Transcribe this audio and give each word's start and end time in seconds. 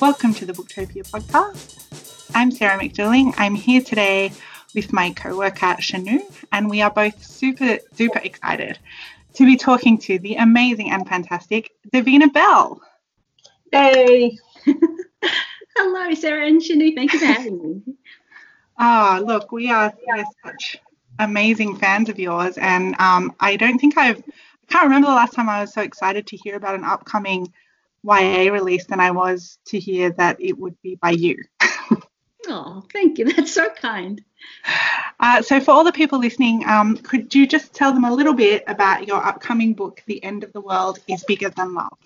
Welcome 0.00 0.32
to 0.34 0.46
the 0.46 0.52
Booktopia 0.52 1.10
podcast. 1.10 2.30
I'm 2.32 2.52
Sarah 2.52 2.78
McDuling. 2.78 3.34
I'm 3.36 3.56
here 3.56 3.80
today 3.80 4.30
with 4.72 4.92
my 4.92 5.10
co-worker 5.10 5.74
Shanu, 5.80 6.20
and 6.52 6.70
we 6.70 6.82
are 6.82 6.90
both 6.90 7.20
super 7.24 7.78
duper 7.96 8.24
excited 8.24 8.78
to 9.34 9.44
be 9.44 9.56
talking 9.56 9.98
to 9.98 10.20
the 10.20 10.36
amazing 10.36 10.92
and 10.92 11.08
fantastic 11.08 11.72
Davina 11.92 12.32
Bell. 12.32 12.80
Hey. 13.72 14.38
Hello, 15.76 16.14
Sarah 16.14 16.46
and 16.46 16.62
Shanu. 16.62 16.94
Thank 16.94 17.12
you 17.12 17.18
for 17.18 17.26
having 17.26 17.58
me. 17.60 17.94
Ah, 18.78 19.20
look, 19.24 19.50
we 19.50 19.68
are, 19.68 19.92
we 19.98 20.20
are 20.20 20.24
such 20.44 20.76
amazing 21.18 21.76
fans 21.76 22.08
of 22.08 22.20
yours, 22.20 22.56
and 22.56 22.94
um, 23.00 23.34
I 23.40 23.56
don't 23.56 23.80
think 23.80 23.98
I've 23.98 24.18
I 24.18 24.72
can't 24.72 24.84
remember 24.84 25.08
the 25.08 25.14
last 25.14 25.32
time 25.32 25.48
I 25.48 25.62
was 25.62 25.72
so 25.72 25.80
excited 25.80 26.26
to 26.28 26.36
hear 26.36 26.54
about 26.54 26.74
an 26.74 26.84
upcoming 26.84 27.52
YA 28.04 28.52
release 28.52 28.86
than 28.86 29.00
I 29.00 29.10
was 29.10 29.58
to 29.66 29.78
hear 29.78 30.10
that 30.12 30.40
it 30.40 30.58
would 30.58 30.80
be 30.82 30.96
by 30.96 31.10
you. 31.10 31.36
oh, 32.48 32.84
thank 32.92 33.18
you. 33.18 33.24
That's 33.32 33.52
so 33.52 33.68
kind. 33.70 34.22
Uh, 35.20 35.42
so, 35.42 35.60
for 35.60 35.72
all 35.72 35.84
the 35.84 35.92
people 35.92 36.18
listening, 36.18 36.64
um, 36.66 36.96
could 36.96 37.34
you 37.34 37.46
just 37.46 37.74
tell 37.74 37.92
them 37.92 38.04
a 38.04 38.14
little 38.14 38.34
bit 38.34 38.64
about 38.66 39.06
your 39.06 39.24
upcoming 39.24 39.74
book, 39.74 40.02
The 40.06 40.22
End 40.22 40.44
of 40.44 40.52
the 40.52 40.60
World 40.60 41.00
is 41.08 41.24
Bigger 41.24 41.50
Than 41.50 41.74
Love? 41.74 41.98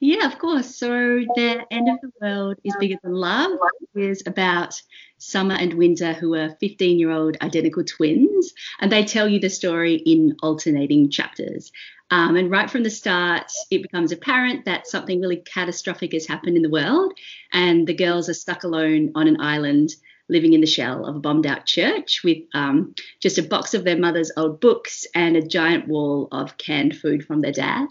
Yeah, 0.00 0.26
of 0.26 0.38
course. 0.38 0.76
So, 0.76 0.88
The 0.88 1.64
End 1.70 1.88
of 1.88 2.00
the 2.00 2.12
World 2.20 2.56
is 2.64 2.74
Bigger 2.78 2.96
Than 3.02 3.14
Love 3.14 3.52
is 3.94 4.22
about 4.26 4.80
Summer 5.18 5.54
and 5.54 5.74
Winter, 5.74 6.12
who 6.12 6.34
are 6.34 6.56
15 6.60 6.98
year 6.98 7.10
old 7.10 7.36
identical 7.40 7.84
twins, 7.84 8.52
and 8.80 8.90
they 8.90 9.04
tell 9.04 9.28
you 9.28 9.40
the 9.40 9.50
story 9.50 9.94
in 9.94 10.36
alternating 10.42 11.10
chapters. 11.10 11.70
Um, 12.10 12.36
and 12.36 12.50
right 12.50 12.70
from 12.70 12.82
the 12.82 12.90
start, 12.90 13.50
it 13.70 13.82
becomes 13.82 14.12
apparent 14.12 14.66
that 14.66 14.86
something 14.86 15.20
really 15.20 15.38
catastrophic 15.38 16.12
has 16.12 16.26
happened 16.26 16.56
in 16.56 16.62
the 16.62 16.70
world, 16.70 17.14
and 17.52 17.86
the 17.86 17.94
girls 17.94 18.28
are 18.28 18.34
stuck 18.34 18.64
alone 18.64 19.12
on 19.14 19.26
an 19.26 19.40
island 19.40 19.90
living 20.28 20.54
in 20.54 20.60
the 20.60 20.66
shell 20.66 21.04
of 21.04 21.16
a 21.16 21.20
bombed 21.20 21.46
out 21.46 21.66
church 21.66 22.22
with 22.24 22.38
um, 22.54 22.94
just 23.20 23.38
a 23.38 23.42
box 23.42 23.74
of 23.74 23.84
their 23.84 23.98
mother's 23.98 24.32
old 24.36 24.60
books 24.60 25.06
and 25.14 25.36
a 25.36 25.46
giant 25.46 25.86
wall 25.86 26.28
of 26.32 26.56
canned 26.56 26.96
food 26.96 27.24
from 27.26 27.40
their 27.40 27.52
dad. 27.52 27.88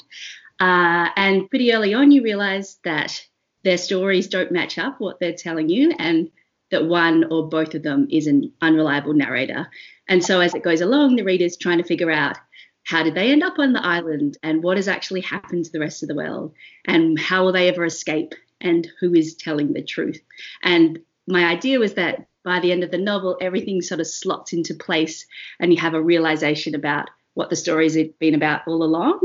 Uh, 0.60 1.10
and 1.16 1.50
pretty 1.50 1.74
early 1.74 1.94
on, 1.94 2.12
you 2.12 2.24
realize 2.24 2.78
that 2.84 3.24
their 3.64 3.78
stories 3.78 4.28
don't 4.28 4.52
match 4.52 4.78
up 4.78 5.00
what 5.00 5.20
they're 5.20 5.34
telling 5.34 5.70
you, 5.70 5.94
and 6.00 6.30
that 6.72 6.86
one 6.86 7.24
or 7.26 7.48
both 7.48 7.76
of 7.76 7.84
them 7.84 8.08
is 8.10 8.28
an 8.28 8.52
unreliable 8.62 9.14
narrator. 9.14 9.68
And 10.08 10.24
so, 10.24 10.40
as 10.40 10.54
it 10.54 10.64
goes 10.64 10.82
along, 10.82 11.16
the 11.16 11.24
reader's 11.24 11.56
trying 11.56 11.78
to 11.78 11.84
figure 11.84 12.12
out 12.12 12.38
how 12.86 13.04
did 13.04 13.16
they 13.16 13.32
end 13.32 13.44
up 13.44 13.60
on 13.60 13.74
the 13.74 13.86
island 13.86 14.38
and 14.44 14.64
what 14.64 14.78
has 14.78 14.88
actually 14.88 15.22
happened 15.22 15.66
to 15.66 15.72
the 15.72 15.80
rest 15.80 16.04
of 16.04 16.10
the 16.10 16.16
world 16.16 16.54
and 16.86 17.18
how 17.20 17.46
will 17.46 17.54
they 17.54 17.70
ever 17.70 17.86
escape 17.86 18.34
and 18.60 18.88
who 19.00 19.14
is 19.14 19.36
telling 19.36 19.74
the 19.74 19.84
truth. 19.84 20.22
And 20.64 21.00
my 21.28 21.46
idea 21.46 21.80
was 21.80 21.94
that 21.96 22.28
by 22.44 22.60
the 22.60 22.72
end 22.72 22.84
of 22.84 22.92
the 22.92 22.98
novel, 22.98 23.38
everything 23.40 23.82
sort 23.82 24.02
of 24.02 24.08
slots 24.08 24.54
into 24.54 24.74
place 24.74 25.26
and 25.60 25.72
you 25.72 25.80
have 25.80 25.94
a 25.94 26.02
realization 26.02 26.76
about 26.76 27.10
what 27.36 27.50
the 27.50 27.56
story's 27.56 27.98
been 28.20 28.36
about 28.36 28.68
all 28.68 28.84
along. 28.84 29.20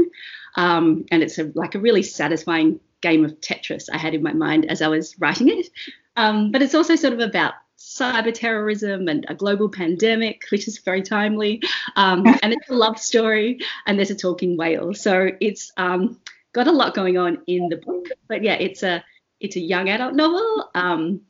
Um, 0.56 1.04
and 1.10 1.22
it's 1.22 1.38
a, 1.38 1.50
like 1.54 1.74
a 1.74 1.80
really 1.80 2.02
satisfying 2.02 2.80
game 3.00 3.24
of 3.24 3.40
Tetris 3.40 3.88
I 3.92 3.98
had 3.98 4.14
in 4.14 4.22
my 4.22 4.32
mind 4.32 4.70
as 4.70 4.82
I 4.82 4.88
was 4.88 5.18
writing 5.18 5.48
it. 5.48 5.68
Um, 6.16 6.50
but 6.50 6.62
it's 6.62 6.74
also 6.74 6.96
sort 6.96 7.12
of 7.12 7.20
about 7.20 7.54
cyber 7.88 8.32
terrorism 8.32 9.08
and 9.08 9.24
a 9.28 9.34
global 9.34 9.68
pandemic, 9.68 10.44
which 10.50 10.68
is 10.68 10.78
very 10.78 11.02
timely. 11.02 11.62
Um, 11.96 12.26
and 12.42 12.52
it's 12.52 12.68
a 12.68 12.74
love 12.74 12.98
story, 12.98 13.60
and 13.86 13.98
there's 13.98 14.10
a 14.10 14.14
talking 14.14 14.56
whale. 14.56 14.94
So 14.94 15.30
it's 15.40 15.72
um, 15.76 16.20
got 16.52 16.68
a 16.68 16.72
lot 16.72 16.94
going 16.94 17.16
on 17.16 17.42
in 17.46 17.68
the 17.68 17.76
book. 17.76 18.08
But 18.28 18.42
yeah, 18.42 18.54
it's 18.54 18.82
a 18.82 19.02
it's 19.40 19.56
a 19.56 19.60
young 19.60 19.88
adult 19.88 20.14
novel. 20.14 20.70
Um, 20.74 21.22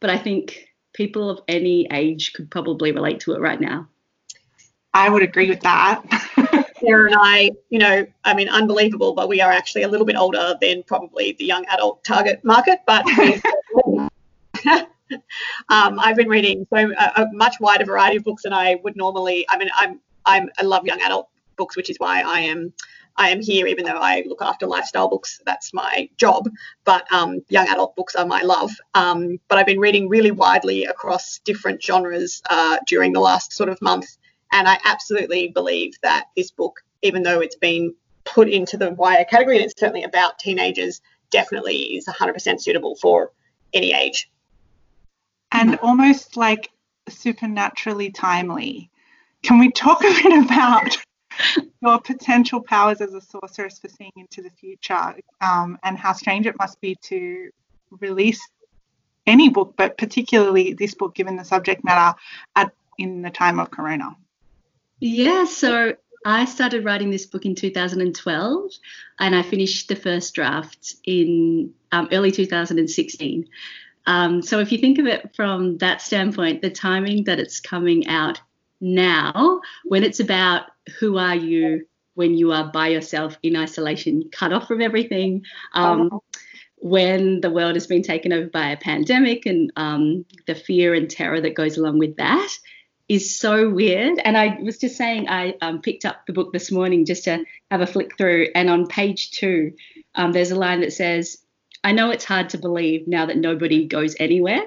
but 0.00 0.10
I 0.10 0.18
think 0.18 0.68
people 0.92 1.28
of 1.28 1.40
any 1.48 1.88
age 1.92 2.32
could 2.32 2.50
probably 2.50 2.92
relate 2.92 3.20
to 3.20 3.32
it 3.32 3.40
right 3.40 3.60
now. 3.60 3.88
I 4.94 5.10
would 5.10 5.22
agree 5.22 5.48
with 5.48 5.60
that. 5.60 6.02
Sarah 6.80 7.06
and 7.06 7.16
I, 7.18 7.50
you 7.68 7.78
know, 7.78 8.06
I 8.24 8.34
mean, 8.34 8.48
unbelievable, 8.48 9.12
but 9.14 9.28
we 9.28 9.40
are 9.40 9.50
actually 9.50 9.82
a 9.82 9.88
little 9.88 10.06
bit 10.06 10.16
older 10.16 10.54
than 10.60 10.82
probably 10.84 11.32
the 11.32 11.44
young 11.44 11.66
adult 11.66 12.04
target 12.04 12.42
market. 12.44 12.80
But 12.86 13.04
um, 15.68 15.98
I've 15.98 16.16
been 16.16 16.28
reading 16.28 16.66
so 16.72 16.78
a, 16.78 17.22
a, 17.22 17.26
much 17.32 17.56
wider 17.60 17.84
variety 17.84 18.16
of 18.16 18.24
books 18.24 18.42
than 18.42 18.52
I 18.52 18.76
would 18.82 18.96
normally. 18.96 19.46
I 19.48 19.58
mean, 19.58 19.68
I'm, 19.76 20.00
I'm 20.24 20.50
I 20.58 20.62
love 20.62 20.86
young 20.86 21.00
adult 21.00 21.28
books, 21.56 21.76
which 21.76 21.90
is 21.90 21.96
why 21.98 22.22
I 22.22 22.40
am 22.40 22.72
I 23.18 23.30
am 23.30 23.40
here, 23.40 23.66
even 23.66 23.84
though 23.84 23.96
I 23.96 24.24
look 24.26 24.42
after 24.42 24.66
lifestyle 24.66 25.08
books. 25.08 25.40
That's 25.46 25.72
my 25.72 26.08
job. 26.18 26.48
But 26.84 27.10
um, 27.12 27.40
young 27.48 27.66
adult 27.68 27.96
books 27.96 28.14
are 28.14 28.26
my 28.26 28.42
love. 28.42 28.70
Um, 28.94 29.38
but 29.48 29.58
I've 29.58 29.66
been 29.66 29.80
reading 29.80 30.08
really 30.08 30.32
widely 30.32 30.84
across 30.84 31.38
different 31.44 31.82
genres 31.82 32.42
uh, 32.50 32.78
during 32.86 33.12
the 33.12 33.20
last 33.20 33.52
sort 33.52 33.70
of 33.70 33.80
month, 33.80 34.18
and 34.52 34.68
I 34.68 34.78
absolutely 34.84 35.48
believe 35.48 35.94
that 36.02 36.26
this 36.36 36.50
book, 36.50 36.80
even 37.02 37.22
though 37.22 37.40
it's 37.40 37.56
been 37.56 37.94
put 38.24 38.48
into 38.48 38.76
the 38.76 38.94
YA 38.98 39.24
category 39.30 39.56
and 39.56 39.64
it's 39.64 39.78
certainly 39.78 40.02
about 40.02 40.38
teenagers, 40.38 41.00
definitely 41.30 41.96
is 41.96 42.06
100% 42.06 42.60
suitable 42.60 42.96
for 42.96 43.32
any 43.72 43.92
age 43.92 44.30
and 45.52 45.78
almost 45.80 46.36
like 46.36 46.70
supernaturally 47.08 48.10
timely. 48.10 48.90
Can 49.42 49.58
we 49.58 49.70
talk 49.70 50.02
a 50.02 50.08
bit 50.08 50.44
about 50.44 50.96
your 51.82 52.00
potential 52.00 52.60
powers 52.60 53.00
as 53.00 53.14
a 53.14 53.20
sorceress 53.20 53.78
for 53.78 53.88
seeing 53.88 54.12
into 54.16 54.42
the 54.42 54.50
future 54.50 55.14
um, 55.40 55.78
and 55.82 55.96
how 55.96 56.12
strange 56.12 56.46
it 56.46 56.56
must 56.58 56.80
be 56.80 56.96
to 57.02 57.50
release 58.00 58.40
any 59.26 59.48
book, 59.48 59.74
but 59.76 59.98
particularly 59.98 60.72
this 60.72 60.94
book, 60.94 61.14
given 61.14 61.36
the 61.36 61.44
subject 61.44 61.84
matter 61.84 62.16
at 62.54 62.72
in 62.98 63.22
the 63.22 63.30
time 63.30 63.58
of 63.58 63.70
Corona? 63.70 64.16
Yeah, 65.00 65.44
so 65.44 65.94
I 66.24 66.44
started 66.46 66.84
writing 66.84 67.10
this 67.10 67.26
book 67.26 67.44
in 67.44 67.54
2012 67.54 68.70
and 69.20 69.36
I 69.36 69.42
finished 69.42 69.88
the 69.88 69.96
first 69.96 70.34
draft 70.34 70.96
in 71.04 71.74
um, 71.92 72.08
early 72.10 72.32
2016. 72.32 73.48
Um, 74.06 74.42
so 74.42 74.60
if 74.60 74.72
you 74.72 74.78
think 74.78 74.98
of 74.98 75.06
it 75.06 75.34
from 75.34 75.78
that 75.78 76.00
standpoint, 76.00 76.62
the 76.62 76.70
timing 76.70 77.24
that 77.24 77.38
it's 77.38 77.60
coming 77.60 78.06
out 78.06 78.40
now, 78.80 79.60
when 79.84 80.04
it's 80.04 80.20
about 80.20 80.66
who 81.00 81.18
are 81.18 81.34
you 81.34 81.86
when 82.14 82.34
you 82.34 82.50
are 82.50 82.70
by 82.72 82.88
yourself 82.88 83.36
in 83.42 83.56
isolation, 83.56 84.30
cut 84.32 84.52
off 84.52 84.66
from 84.66 84.80
everything, 84.80 85.44
um, 85.74 86.18
when 86.76 87.40
the 87.42 87.50
world 87.50 87.74
has 87.74 87.86
been 87.86 88.02
taken 88.02 88.32
over 88.32 88.48
by 88.48 88.70
a 88.70 88.76
pandemic 88.76 89.44
and 89.44 89.70
um, 89.76 90.24
the 90.46 90.54
fear 90.54 90.94
and 90.94 91.10
terror 91.10 91.40
that 91.40 91.54
goes 91.54 91.76
along 91.76 91.98
with 91.98 92.16
that 92.16 92.50
is 93.08 93.38
so 93.38 93.70
weird. 93.70 94.18
And 94.24 94.36
I 94.36 94.58
was 94.62 94.78
just 94.78 94.96
saying, 94.96 95.28
I 95.28 95.54
um, 95.60 95.80
picked 95.80 96.04
up 96.04 96.26
the 96.26 96.32
book 96.32 96.52
this 96.52 96.72
morning 96.72 97.04
just 97.04 97.24
to 97.24 97.44
have 97.70 97.82
a 97.82 97.86
flick 97.86 98.16
through, 98.16 98.48
and 98.54 98.68
on 98.68 98.86
page 98.86 99.30
two, 99.32 99.72
um, 100.14 100.32
there's 100.32 100.50
a 100.50 100.56
line 100.56 100.80
that 100.80 100.92
says, 100.92 101.38
I 101.84 101.92
know 101.92 102.10
it's 102.10 102.24
hard 102.24 102.50
to 102.50 102.58
believe 102.58 103.06
now 103.06 103.26
that 103.26 103.36
nobody 103.36 103.86
goes 103.86 104.16
anywhere. 104.18 104.62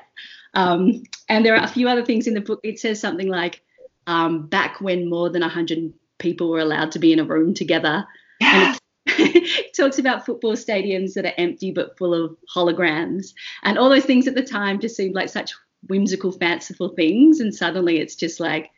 Um, 0.53 1.03
and 1.27 1.45
there 1.45 1.55
are 1.55 1.63
a 1.63 1.67
few 1.67 1.87
other 1.87 2.05
things 2.05 2.27
in 2.27 2.33
the 2.33 2.41
book. 2.41 2.59
It 2.63 2.79
says 2.79 2.99
something 2.99 3.27
like, 3.27 3.61
um, 4.07 4.47
back 4.47 4.81
when 4.81 5.09
more 5.09 5.29
than 5.29 5.41
100 5.41 5.93
people 6.17 6.49
were 6.49 6.59
allowed 6.59 6.91
to 6.93 6.99
be 6.99 7.13
in 7.13 7.19
a 7.19 7.23
room 7.23 7.53
together. 7.53 8.05
And 8.41 8.77
it 9.05 9.73
talks 9.77 9.99
about 9.99 10.25
football 10.25 10.53
stadiums 10.53 11.13
that 11.13 11.25
are 11.25 11.33
empty 11.37 11.71
but 11.71 11.97
full 11.97 12.13
of 12.13 12.35
holograms. 12.53 13.33
And 13.63 13.77
all 13.77 13.89
those 13.89 14.05
things 14.05 14.27
at 14.27 14.35
the 14.35 14.43
time 14.43 14.79
just 14.79 14.95
seemed 14.95 15.15
like 15.15 15.29
such 15.29 15.53
whimsical, 15.87 16.31
fanciful 16.31 16.89
things. 16.89 17.39
And 17.39 17.53
suddenly 17.53 17.99
it's 17.99 18.15
just 18.15 18.39
like 18.39 18.71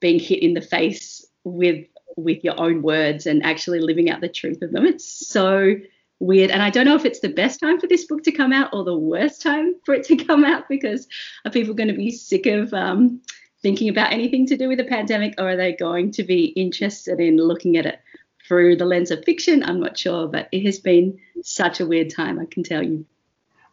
being 0.00 0.18
hit 0.18 0.42
in 0.42 0.54
the 0.54 0.60
face 0.60 1.24
with 1.44 1.86
with 2.16 2.44
your 2.44 2.60
own 2.60 2.82
words 2.82 3.26
and 3.26 3.42
actually 3.42 3.80
living 3.80 4.10
out 4.10 4.20
the 4.20 4.28
truth 4.28 4.60
of 4.60 4.70
them. 4.72 4.84
It's 4.84 5.26
so 5.26 5.76
weird. 6.22 6.50
And 6.50 6.62
I 6.62 6.70
don't 6.70 6.86
know 6.86 6.94
if 6.94 7.04
it's 7.04 7.20
the 7.20 7.28
best 7.28 7.60
time 7.60 7.80
for 7.80 7.86
this 7.86 8.06
book 8.06 8.22
to 8.22 8.32
come 8.32 8.52
out 8.52 8.72
or 8.72 8.84
the 8.84 8.96
worst 8.96 9.42
time 9.42 9.74
for 9.84 9.92
it 9.94 10.04
to 10.04 10.16
come 10.24 10.44
out 10.44 10.68
because 10.68 11.08
are 11.44 11.50
people 11.50 11.74
going 11.74 11.88
to 11.88 11.94
be 11.94 12.10
sick 12.10 12.46
of 12.46 12.72
um, 12.72 13.20
thinking 13.60 13.88
about 13.88 14.12
anything 14.12 14.46
to 14.46 14.56
do 14.56 14.68
with 14.68 14.78
the 14.78 14.84
pandemic 14.84 15.34
or 15.38 15.50
are 15.50 15.56
they 15.56 15.72
going 15.72 16.12
to 16.12 16.22
be 16.22 16.44
interested 16.46 17.20
in 17.20 17.36
looking 17.36 17.76
at 17.76 17.86
it 17.86 18.00
through 18.46 18.76
the 18.76 18.84
lens 18.84 19.10
of 19.10 19.24
fiction? 19.24 19.62
I'm 19.64 19.80
not 19.80 19.98
sure, 19.98 20.28
but 20.28 20.48
it 20.52 20.64
has 20.64 20.78
been 20.78 21.18
such 21.42 21.80
a 21.80 21.86
weird 21.86 22.10
time, 22.10 22.38
I 22.38 22.46
can 22.46 22.62
tell 22.62 22.82
you. 22.82 23.04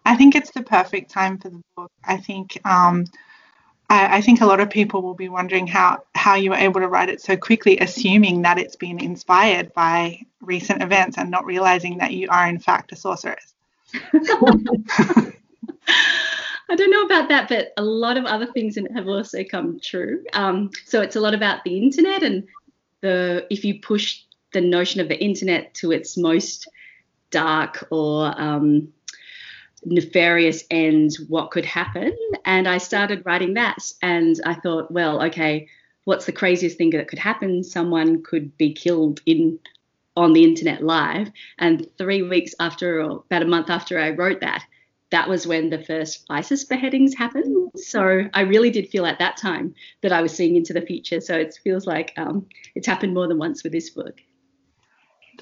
I 0.05 0.15
think 0.15 0.35
it's 0.35 0.51
the 0.51 0.63
perfect 0.63 1.11
time 1.11 1.37
for 1.37 1.49
the 1.49 1.61
book. 1.75 1.91
I 2.03 2.17
think. 2.17 2.59
Um, 2.65 3.05
I, 3.89 4.17
I 4.17 4.21
think 4.21 4.41
a 4.41 4.45
lot 4.45 4.59
of 4.59 4.69
people 4.69 5.01
will 5.01 5.15
be 5.15 5.29
wondering 5.29 5.67
how, 5.67 6.03
how 6.15 6.35
you 6.35 6.51
were 6.51 6.55
able 6.55 6.81
to 6.81 6.87
write 6.87 7.09
it 7.09 7.21
so 7.21 7.35
quickly, 7.35 7.77
assuming 7.79 8.43
that 8.43 8.57
it's 8.57 8.75
been 8.75 8.99
inspired 8.99 9.73
by 9.73 10.21
recent 10.41 10.81
events 10.81 11.17
and 11.17 11.29
not 11.31 11.45
realizing 11.45 11.97
that 11.97 12.13
you 12.13 12.27
are, 12.29 12.47
in 12.47 12.59
fact, 12.59 12.91
a 12.91 12.95
sorceress. 12.95 13.55
I 16.71 16.75
don't 16.75 16.91
know 16.91 17.01
about 17.01 17.29
that, 17.29 17.49
but 17.49 17.73
a 17.77 17.83
lot 17.83 18.17
of 18.17 18.25
other 18.25 18.45
things 18.45 18.77
have 18.93 19.07
also 19.07 19.43
come 19.43 19.79
true. 19.79 20.23
Um, 20.33 20.69
so 20.85 21.01
it's 21.01 21.15
a 21.15 21.19
lot 21.19 21.33
about 21.33 21.63
the 21.63 21.77
internet 21.77 22.21
and 22.21 22.47
the 23.01 23.47
if 23.49 23.65
you 23.65 23.79
push 23.79 24.21
the 24.53 24.61
notion 24.61 25.01
of 25.01 25.07
the 25.07 25.19
internet 25.19 25.73
to 25.75 25.91
its 25.91 26.15
most 26.15 26.67
dark 27.31 27.87
or 27.91 28.39
um, 28.39 28.91
nefarious 29.85 30.63
ends, 30.69 31.19
what 31.19 31.51
could 31.51 31.65
happen. 31.65 32.15
And 32.45 32.67
I 32.67 32.77
started 32.77 33.25
writing 33.25 33.53
that. 33.55 33.91
And 34.01 34.39
I 34.45 34.53
thought, 34.53 34.91
well, 34.91 35.21
okay, 35.23 35.67
what's 36.05 36.25
the 36.25 36.31
craziest 36.31 36.77
thing 36.77 36.91
that 36.91 37.07
could 37.07 37.19
happen? 37.19 37.63
Someone 37.63 38.23
could 38.23 38.57
be 38.57 38.73
killed 38.73 39.21
in 39.25 39.59
on 40.17 40.33
the 40.33 40.43
internet 40.43 40.83
live. 40.83 41.31
And 41.59 41.87
three 41.97 42.23
weeks 42.23 42.53
after, 42.59 43.01
or 43.01 43.23
about 43.25 43.43
a 43.43 43.45
month 43.45 43.69
after 43.69 43.99
I 43.99 44.09
wrote 44.09 44.41
that, 44.41 44.63
that 45.11 45.27
was 45.27 45.47
when 45.47 45.69
the 45.69 45.83
first 45.83 46.25
ISIS 46.29 46.65
beheadings 46.65 47.15
happened. 47.15 47.71
So 47.75 48.23
I 48.33 48.41
really 48.41 48.69
did 48.69 48.89
feel 48.89 49.05
at 49.05 49.19
that 49.19 49.37
time 49.37 49.73
that 50.01 50.11
I 50.11 50.21
was 50.21 50.35
seeing 50.35 50.55
into 50.55 50.73
the 50.73 50.81
future. 50.81 51.19
So 51.19 51.35
it 51.35 51.57
feels 51.63 51.87
like 51.87 52.13
um, 52.17 52.45
it's 52.75 52.85
happened 52.85 53.13
more 53.13 53.27
than 53.27 53.39
once 53.39 53.63
with 53.63 53.71
this 53.71 53.89
book. 53.89 54.21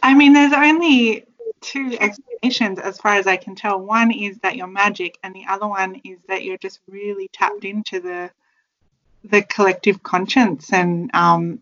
I 0.03 0.13
mean, 0.13 0.33
there's 0.33 0.53
only 0.53 1.25
two 1.61 1.97
explanations 1.99 2.79
as 2.79 2.97
far 2.97 3.15
as 3.15 3.27
I 3.27 3.37
can 3.37 3.55
tell. 3.55 3.79
One 3.79 4.11
is 4.11 4.37
that 4.39 4.55
you're 4.55 4.67
magic, 4.67 5.17
and 5.23 5.33
the 5.33 5.45
other 5.47 5.67
one 5.67 6.01
is 6.03 6.19
that 6.27 6.43
you're 6.43 6.57
just 6.57 6.79
really 6.87 7.29
tapped 7.33 7.65
into 7.65 7.99
the 7.99 8.31
the 9.23 9.41
collective 9.43 10.03
conscience 10.03 10.71
and 10.71 11.13
um, 11.13 11.61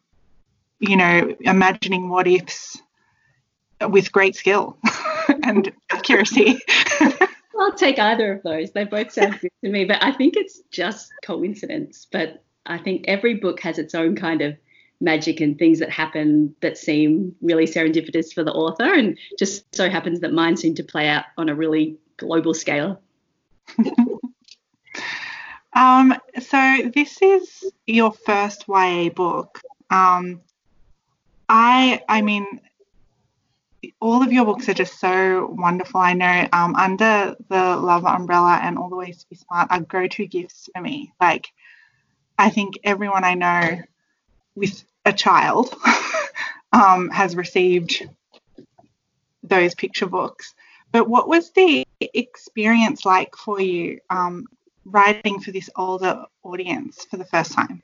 you 0.80 0.98
know 0.98 1.36
imagining 1.42 2.10
what 2.10 2.28
ifs 2.28 2.78
with 3.90 4.12
great 4.12 4.36
skill 4.36 4.78
and 5.44 5.72
accuracy. 5.92 6.60
I'll 7.60 7.74
take 7.74 8.00
either 8.00 8.34
of 8.34 8.44
those. 8.44 8.72
They 8.72 8.84
both 8.84 9.12
sound 9.12 9.40
good 9.40 9.52
to 9.64 9.70
me, 9.70 9.86
but 9.86 10.04
I 10.04 10.12
think 10.12 10.36
it's 10.36 10.62
just 10.72 11.12
coincidence. 11.24 12.06
But 12.12 12.44
I 12.66 12.78
think 12.78 13.06
every 13.08 13.36
book 13.36 13.62
has 13.62 13.80
its 13.80 13.96
own 13.96 14.16
kind 14.16 14.42
of 14.42 14.58
magic 15.02 15.42
and 15.42 15.58
things 15.58 15.80
that 15.80 15.90
happen 15.90 16.56
that 16.62 16.78
seem 16.78 17.36
really 17.42 17.66
serendipitous 17.66 18.34
for 18.34 18.44
the 18.44 18.52
author, 18.52 18.94
and 18.94 19.18
just 19.38 19.74
so 19.76 19.90
happens 19.90 20.20
that 20.22 20.34
mine 20.34 20.58
seem 20.58 20.76
to 20.76 20.84
play 20.84 21.08
out 21.08 21.26
on 21.38 21.50
a 21.50 21.56
really 21.56 21.98
global 22.18 22.54
scale. 22.54 23.02
um, 25.74 26.16
so 26.40 26.92
this 26.94 27.22
is 27.22 27.72
your 27.86 28.12
first 28.12 28.66
YA 28.68 29.10
book. 29.10 29.62
Um, 29.90 30.42
I, 31.48 32.02
I 32.08 32.22
mean, 32.22 32.46
all 34.00 34.24
of 34.24 34.34
your 34.34 34.46
books 34.46 34.68
are 34.70 34.74
just 34.74 35.00
so 35.00 35.48
wonderful. 35.52 36.00
I 36.00 36.14
know 36.14 36.48
um, 36.54 36.76
under 36.76 37.36
the 37.50 37.78
Love 37.78 38.06
umbrella 38.06 38.60
and 38.62 38.78
All 38.78 38.90
the 38.90 38.96
Ways 38.96 39.20
to 39.20 39.30
Be 39.30 39.36
Smart 39.36 39.68
are 39.70 39.82
go-to 39.82 40.26
gifts 40.26 40.70
for 40.74 40.82
me. 40.82 41.14
Like, 41.22 41.48
I 42.38 42.50
think 42.50 42.76
everyone 42.84 43.24
I 43.24 43.36
know 43.36 43.82
with 44.56 44.84
a 45.06 45.14
child 45.14 45.76
um, 46.74 47.10
has 47.10 47.36
received 47.36 48.08
those 49.44 49.76
picture 49.76 50.08
books. 50.08 50.54
But 50.92 51.10
what 51.10 51.28
was 51.28 51.52
the 51.52 51.86
experience 52.00 53.06
like 53.06 53.36
for 53.36 53.60
you 53.60 54.00
um, 54.10 54.46
writing 54.86 55.40
for 55.40 55.52
this 55.52 55.70
older 55.76 56.26
audience 56.44 57.06
for 57.10 57.18
the 57.18 57.26
first 57.26 57.52
time? 57.52 57.82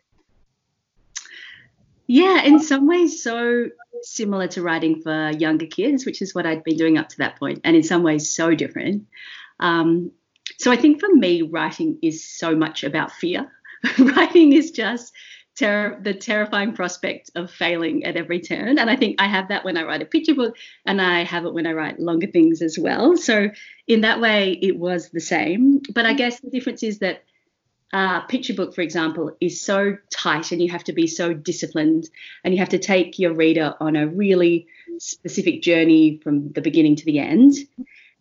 Yeah, 2.07 2.43
in 2.43 2.59
some 2.59 2.87
ways, 2.87 3.23
so 3.23 3.69
similar 4.01 4.47
to 4.49 4.61
writing 4.61 5.01
for 5.01 5.31
younger 5.31 5.65
kids, 5.65 6.05
which 6.05 6.21
is 6.21 6.35
what 6.35 6.45
I'd 6.45 6.63
been 6.63 6.77
doing 6.77 6.97
up 6.97 7.09
to 7.09 7.17
that 7.19 7.39
point, 7.39 7.61
and 7.63 7.75
in 7.75 7.83
some 7.83 8.03
ways, 8.03 8.29
so 8.29 8.53
different. 8.53 9.07
Um, 9.59 10.11
so 10.57 10.71
I 10.71 10.75
think 10.75 10.99
for 10.99 11.09
me, 11.09 11.41
writing 11.41 11.99
is 12.01 12.25
so 12.25 12.55
much 12.55 12.83
about 12.83 13.11
fear. 13.13 13.49
writing 13.97 14.53
is 14.53 14.71
just 14.71 15.13
ter- 15.57 15.99
the 16.01 16.13
terrifying 16.13 16.73
prospect 16.73 17.31
of 17.35 17.51
failing 17.51 18.03
at 18.03 18.17
every 18.17 18.39
turn. 18.39 18.79
And 18.79 18.89
I 18.89 18.95
think 18.95 19.21
I 19.21 19.27
have 19.27 19.49
that 19.49 19.65
when 19.65 19.77
I 19.77 19.83
write 19.83 20.01
a 20.01 20.05
picture 20.05 20.35
book, 20.35 20.55
and 20.85 21.01
I 21.01 21.23
have 21.23 21.45
it 21.45 21.53
when 21.53 21.67
I 21.67 21.73
write 21.73 21.99
longer 21.99 22.27
things 22.27 22.61
as 22.61 22.77
well. 22.79 23.17
So 23.17 23.49
in 23.87 24.01
that 24.01 24.21
way, 24.21 24.57
it 24.61 24.77
was 24.77 25.09
the 25.09 25.19
same. 25.19 25.81
But 25.93 26.05
I 26.05 26.13
guess 26.13 26.39
the 26.39 26.49
difference 26.49 26.83
is 26.83 26.99
that 26.99 27.23
uh, 27.93 28.21
picture 28.21 28.53
book, 28.53 28.73
for 28.73 28.81
example, 28.81 29.35
is 29.41 29.59
so 29.61 29.97
tight 30.09 30.51
and 30.51 30.61
you 30.61 30.69
have 30.71 30.83
to 30.85 30.93
be 30.93 31.07
so 31.07 31.33
disciplined 31.33 32.09
and 32.43 32.53
you 32.53 32.59
have 32.59 32.69
to 32.69 32.79
take 32.79 33.19
your 33.19 33.33
reader 33.33 33.75
on 33.81 33.95
a 33.95 34.07
really 34.07 34.67
specific 34.97 35.61
journey 35.61 36.19
from 36.23 36.51
the 36.53 36.61
beginning 36.61 36.95
to 36.95 37.05
the 37.05 37.19
end. 37.19 37.53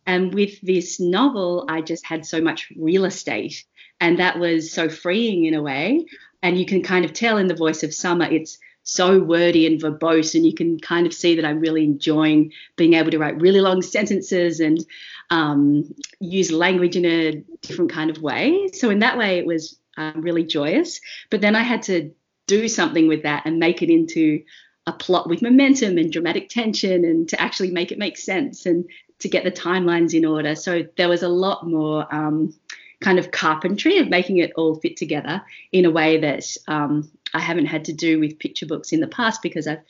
And 0.06 0.34
with 0.34 0.60
this 0.60 0.98
novel, 0.98 1.66
I 1.68 1.82
just 1.82 2.04
had 2.04 2.26
so 2.26 2.40
much 2.40 2.72
real 2.76 3.04
estate 3.04 3.64
and 4.00 4.18
that 4.18 4.38
was 4.38 4.72
so 4.72 4.88
freeing 4.88 5.44
in 5.44 5.54
a 5.54 5.62
way. 5.62 6.06
And 6.42 6.58
you 6.58 6.64
can 6.64 6.82
kind 6.82 7.04
of 7.04 7.12
tell 7.12 7.36
in 7.36 7.48
the 7.48 7.54
voice 7.54 7.82
of 7.82 7.92
Summer, 7.92 8.24
it's 8.24 8.58
so 8.82 9.18
wordy 9.18 9.66
and 9.66 9.80
verbose, 9.80 10.34
and 10.34 10.44
you 10.44 10.54
can 10.54 10.80
kind 10.80 11.06
of 11.06 11.12
see 11.12 11.36
that 11.36 11.44
I'm 11.44 11.60
really 11.60 11.84
enjoying 11.84 12.52
being 12.76 12.94
able 12.94 13.10
to 13.10 13.18
write 13.18 13.40
really 13.40 13.60
long 13.60 13.82
sentences 13.82 14.58
and 14.58 14.84
um, 15.28 15.94
use 16.18 16.50
language 16.50 16.96
in 16.96 17.04
a 17.04 17.32
different 17.60 17.92
kind 17.92 18.10
of 18.10 18.22
way. 18.22 18.68
So 18.72 18.88
in 18.90 19.00
that 19.00 19.18
way, 19.18 19.38
it 19.38 19.46
was 19.46 19.78
um, 19.98 20.22
really 20.22 20.44
joyous. 20.44 21.00
But 21.28 21.42
then 21.42 21.54
I 21.54 21.62
had 21.62 21.82
to 21.84 22.10
do 22.46 22.68
something 22.68 23.06
with 23.06 23.22
that 23.22 23.44
and 23.44 23.58
make 23.58 23.82
it 23.82 23.90
into 23.90 24.42
a 24.86 24.92
plot 24.92 25.28
with 25.28 25.42
momentum 25.42 25.98
and 25.98 26.10
dramatic 26.10 26.48
tension, 26.48 27.04
and 27.04 27.28
to 27.28 27.40
actually 27.40 27.70
make 27.70 27.92
it 27.92 27.98
make 27.98 28.16
sense 28.16 28.64
and 28.64 28.88
to 29.18 29.28
get 29.28 29.44
the 29.44 29.52
timelines 29.52 30.14
in 30.14 30.24
order. 30.24 30.56
So 30.56 30.86
there 30.96 31.10
was 31.10 31.22
a 31.22 31.28
lot 31.28 31.68
more. 31.68 32.12
Um, 32.12 32.54
kind 33.00 33.18
of 33.18 33.30
carpentry 33.30 33.98
of 33.98 34.08
making 34.08 34.38
it 34.38 34.52
all 34.56 34.74
fit 34.74 34.96
together 34.96 35.42
in 35.72 35.84
a 35.84 35.90
way 35.90 36.18
that 36.18 36.44
um, 36.68 37.10
I 37.34 37.40
haven't 37.40 37.66
had 37.66 37.86
to 37.86 37.92
do 37.92 38.20
with 38.20 38.38
picture 38.38 38.66
books 38.66 38.92
in 38.92 39.00
the 39.00 39.08
past 39.08 39.42
because 39.42 39.66
I've 39.66 39.80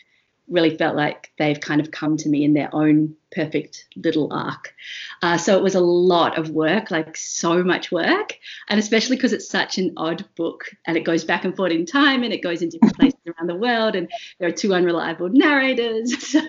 really 0.51 0.77
felt 0.77 0.97
like 0.97 1.31
they've 1.39 1.61
kind 1.61 1.81
of 1.81 1.91
come 1.91 2.17
to 2.17 2.29
me 2.29 2.45
in 2.45 2.55
their 2.55 2.69
own 2.75 3.15
perfect 3.31 3.87
little 3.95 4.33
arc. 4.33 4.75
Uh, 5.23 5.39
so 5.39 5.57
it 5.57 5.63
was 5.63 5.77
a 5.77 5.81
lot 5.81 6.37
of 6.37 6.51
work, 6.51 6.91
like 6.91 7.17
so 7.17 7.63
much 7.63 7.93
work, 7.93 8.37
and 8.69 8.81
especially 8.81 9.17
because 9.17 9.33
it's 9.33 9.49
such 9.49 9.79
an 9.79 9.93
odd 9.97 10.25
book 10.37 10.65
and 10.87 10.97
it 10.97 11.05
goes 11.05 11.25
back 11.25 11.45
and 11.45 11.57
forth 11.57 11.71
in 11.71 11.87
time 11.87 12.25
and 12.25 12.33
it 12.33 12.43
goes 12.43 12.63
in 12.63 12.69
different 12.69 12.97
places 12.99 13.21
around 13.27 13.47
the 13.47 13.55
world 13.55 13.95
and 13.95 14.11
there 14.39 14.49
are 14.49 14.53
two 14.53 14.75
unreliable 14.75 15.29
narrators. 15.29 16.15
So 16.31 16.41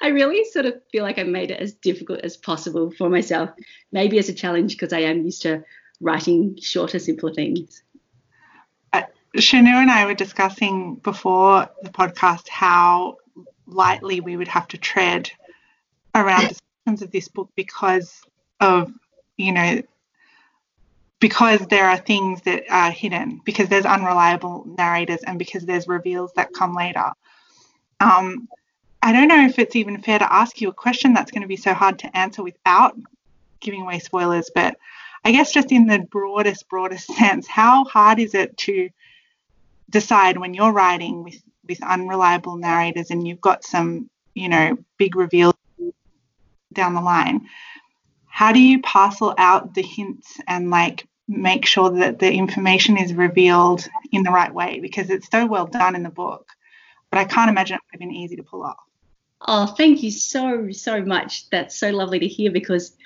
I 0.00 0.08
really 0.08 0.44
sort 0.44 0.64
of 0.64 0.80
feel 0.90 1.02
like 1.02 1.18
I 1.18 1.22
made 1.22 1.50
it 1.50 1.60
as 1.60 1.74
difficult 1.74 2.20
as 2.20 2.36
possible 2.36 2.90
for 2.90 3.10
myself, 3.10 3.50
maybe 3.92 4.18
as 4.18 4.28
a 4.28 4.34
challenge 4.34 4.74
because 4.74 4.92
I 4.92 5.00
am 5.00 5.24
used 5.24 5.42
to 5.42 5.64
writing 6.00 6.56
shorter, 6.60 6.98
simpler 6.98 7.32
things. 7.32 7.82
Uh, 8.92 9.02
Shanu 9.36 9.68
and 9.68 9.90
I 9.90 10.06
were 10.06 10.14
discussing 10.14 10.96
before 10.96 11.68
the 11.82 11.90
podcast 11.90 12.48
how 12.48 13.16
lightly 13.66 14.20
we 14.20 14.36
would 14.36 14.48
have 14.48 14.68
to 14.68 14.78
tread 14.78 15.30
around 16.14 16.48
discussions 16.48 17.02
of 17.02 17.10
this 17.10 17.28
book 17.28 17.50
because 17.54 18.22
of, 18.60 18.92
you 19.36 19.52
know, 19.52 19.82
because 21.20 21.60
there 21.66 21.84
are 21.84 21.96
things 21.96 22.42
that 22.42 22.64
are 22.70 22.90
hidden, 22.90 23.40
because 23.44 23.68
there's 23.68 23.84
unreliable 23.84 24.64
narrators, 24.78 25.22
and 25.24 25.38
because 25.38 25.64
there's 25.64 25.88
reveals 25.88 26.32
that 26.34 26.52
come 26.52 26.74
later. 26.74 27.12
Um, 28.00 28.48
I 29.02 29.12
don't 29.12 29.28
know 29.28 29.44
if 29.44 29.58
it's 29.58 29.76
even 29.76 30.00
fair 30.00 30.18
to 30.18 30.32
ask 30.32 30.60
you 30.60 30.68
a 30.68 30.72
question 30.72 31.14
that's 31.14 31.30
going 31.30 31.42
to 31.42 31.48
be 31.48 31.56
so 31.56 31.74
hard 31.74 31.98
to 32.00 32.16
answer 32.16 32.42
without 32.42 32.96
giving 33.60 33.82
away 33.82 33.98
spoilers, 33.98 34.50
but 34.54 34.76
I 35.24 35.32
guess 35.32 35.52
just 35.52 35.72
in 35.72 35.86
the 35.86 35.98
broadest, 35.98 36.68
broadest 36.68 37.06
sense, 37.16 37.46
how 37.46 37.84
hard 37.84 38.18
is 38.18 38.34
it 38.34 38.56
to 38.58 38.88
decide 39.90 40.38
when 40.38 40.54
you're 40.54 40.72
writing 40.72 41.24
with, 41.24 41.40
with 41.66 41.82
unreliable 41.82 42.56
narrators 42.56 43.10
and 43.10 43.26
you've 43.26 43.40
got 43.40 43.64
some, 43.64 44.08
you 44.34 44.48
know, 44.48 44.78
big 44.96 45.16
reveals 45.16 45.54
down 46.72 46.94
the 46.94 47.00
line? 47.00 47.46
How 48.26 48.52
do 48.52 48.60
you 48.60 48.80
parcel 48.82 49.34
out 49.36 49.74
the 49.74 49.82
hints 49.82 50.40
and 50.46 50.70
like 50.70 51.06
make 51.26 51.66
sure 51.66 51.90
that 51.90 52.18
the 52.18 52.32
information 52.32 52.96
is 52.96 53.12
revealed 53.12 53.86
in 54.12 54.22
the 54.22 54.30
right 54.30 54.52
way? 54.52 54.78
Because 54.80 55.10
it's 55.10 55.28
so 55.30 55.46
well 55.46 55.66
done 55.66 55.96
in 55.96 56.02
the 56.02 56.10
book, 56.10 56.48
but 57.10 57.18
I 57.18 57.24
can't 57.24 57.50
imagine 57.50 57.76
it 57.76 57.80
would 57.86 58.00
have 58.00 58.08
been 58.08 58.16
easy 58.16 58.36
to 58.36 58.42
pull 58.42 58.62
off. 58.62 58.76
Oh, 59.40 59.66
thank 59.66 60.02
you 60.02 60.10
so, 60.10 60.70
so 60.72 61.02
much. 61.04 61.48
That's 61.50 61.78
so 61.78 61.90
lovely 61.90 62.18
to 62.18 62.26
hear 62.26 62.50
because 62.50 62.96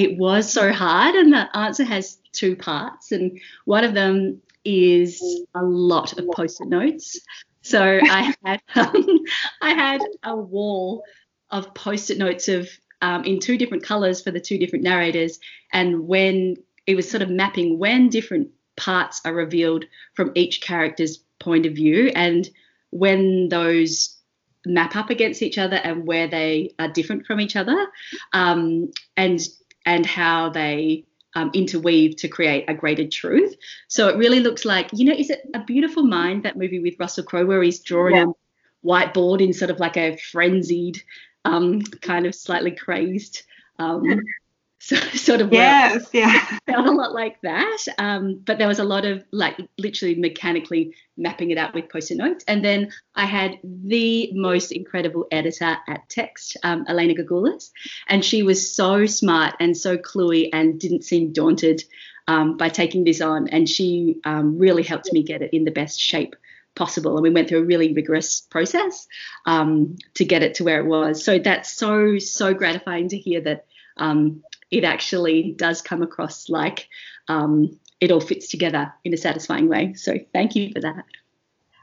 it 0.00 0.16
was 0.16 0.50
so 0.50 0.72
hard. 0.72 1.14
And 1.14 1.32
the 1.32 1.56
answer 1.56 1.84
has 1.84 2.18
two 2.32 2.56
parts. 2.56 3.12
And 3.12 3.38
one 3.64 3.84
of 3.84 3.94
them 3.94 4.40
is 4.64 5.22
a 5.54 5.62
lot 5.62 6.18
of 6.18 6.26
post-it 6.30 6.68
notes. 6.68 7.20
So 7.62 8.00
I 8.02 8.34
had 8.44 8.62
um, 8.74 9.06
I 9.62 9.70
had 9.70 10.00
a 10.22 10.34
wall 10.34 11.04
of 11.50 11.74
post-it 11.74 12.18
notes 12.18 12.48
of 12.48 12.68
um, 13.02 13.24
in 13.24 13.40
two 13.40 13.58
different 13.58 13.82
colors 13.82 14.22
for 14.22 14.30
the 14.30 14.40
two 14.40 14.58
different 14.58 14.84
narrators, 14.84 15.38
and 15.72 16.06
when 16.06 16.56
it 16.86 16.94
was 16.94 17.10
sort 17.10 17.22
of 17.22 17.30
mapping 17.30 17.78
when 17.78 18.08
different 18.08 18.48
parts 18.76 19.20
are 19.24 19.34
revealed 19.34 19.84
from 20.14 20.32
each 20.34 20.60
character's 20.60 21.18
point 21.38 21.66
of 21.66 21.74
view, 21.74 22.10
and 22.14 22.48
when 22.90 23.48
those 23.48 24.16
map 24.66 24.96
up 24.96 25.10
against 25.10 25.42
each 25.42 25.58
other 25.58 25.76
and 25.76 26.06
where 26.06 26.28
they 26.28 26.74
are 26.78 26.88
different 26.88 27.26
from 27.26 27.40
each 27.40 27.56
other, 27.56 27.86
um, 28.32 28.90
and 29.16 29.40
and 29.86 30.04
how 30.04 30.50
they 30.50 31.04
um, 31.34 31.50
interweave 31.54 32.16
to 32.16 32.28
create 32.28 32.64
a 32.68 32.74
greater 32.74 33.06
truth. 33.06 33.54
So 33.88 34.08
it 34.08 34.16
really 34.16 34.40
looks 34.40 34.64
like, 34.64 34.90
you 34.92 35.04
know, 35.04 35.14
is 35.14 35.30
it 35.30 35.42
a 35.54 35.64
beautiful 35.64 36.02
mind 36.02 36.42
that 36.42 36.56
movie 36.56 36.80
with 36.80 36.98
Russell 36.98 37.24
Crowe 37.24 37.46
where 37.46 37.62
he's 37.62 37.80
drawing 37.80 38.16
yeah. 38.16 38.24
a 38.24 38.86
whiteboard 38.86 39.40
in 39.40 39.52
sort 39.52 39.70
of 39.70 39.78
like 39.78 39.96
a 39.96 40.16
frenzied, 40.16 41.02
um, 41.44 41.82
kind 41.82 42.26
of 42.26 42.34
slightly 42.34 42.72
crazed 42.72 43.42
um, 43.78 44.04
So, 44.82 44.96
sort 44.96 45.42
of 45.42 45.52
yes, 45.52 46.08
yeah, 46.14 46.58
felt 46.66 46.86
a 46.86 46.90
lot 46.90 47.12
like 47.12 47.38
that. 47.42 47.84
Um, 47.98 48.40
but 48.42 48.56
there 48.56 48.66
was 48.66 48.78
a 48.78 48.84
lot 48.84 49.04
of 49.04 49.22
like 49.30 49.60
literally 49.76 50.14
mechanically 50.14 50.94
mapping 51.18 51.50
it 51.50 51.58
out 51.58 51.74
with 51.74 51.90
post-it 51.90 52.16
notes. 52.16 52.46
And 52.48 52.64
then 52.64 52.90
I 53.14 53.26
had 53.26 53.58
the 53.62 54.30
most 54.32 54.72
incredible 54.72 55.26
editor 55.30 55.76
at 55.86 56.08
Text, 56.08 56.56
um, 56.62 56.86
Elena 56.88 57.12
Gagoulas, 57.12 57.70
and 58.08 58.24
she 58.24 58.42
was 58.42 58.74
so 58.74 59.04
smart 59.04 59.54
and 59.60 59.76
so 59.76 59.98
cluey 59.98 60.48
and 60.50 60.80
didn't 60.80 61.04
seem 61.04 61.34
daunted 61.34 61.84
um, 62.26 62.56
by 62.56 62.70
taking 62.70 63.04
this 63.04 63.20
on. 63.20 63.48
And 63.48 63.68
she 63.68 64.16
um, 64.24 64.56
really 64.56 64.82
helped 64.82 65.12
me 65.12 65.22
get 65.22 65.42
it 65.42 65.52
in 65.52 65.64
the 65.64 65.70
best 65.70 66.00
shape 66.00 66.34
possible. 66.74 67.16
And 67.16 67.22
we 67.22 67.28
went 67.28 67.50
through 67.50 67.60
a 67.60 67.66
really 67.66 67.92
rigorous 67.92 68.40
process 68.40 69.06
um, 69.44 69.96
to 70.14 70.24
get 70.24 70.42
it 70.42 70.54
to 70.54 70.64
where 70.64 70.80
it 70.80 70.86
was. 70.86 71.22
So 71.22 71.38
that's 71.38 71.70
so 71.70 72.18
so 72.18 72.54
gratifying 72.54 73.10
to 73.10 73.18
hear 73.18 73.42
that 73.42 73.66
um, 73.98 74.42
it 74.70 74.84
actually 74.84 75.52
does 75.56 75.82
come 75.82 76.02
across 76.02 76.48
like 76.48 76.88
um, 77.28 77.78
it 78.00 78.10
all 78.10 78.20
fits 78.20 78.48
together 78.48 78.92
in 79.04 79.12
a 79.12 79.16
satisfying 79.16 79.68
way. 79.68 79.94
So 79.94 80.14
thank 80.32 80.56
you 80.56 80.72
for 80.72 80.80
that. 80.80 81.04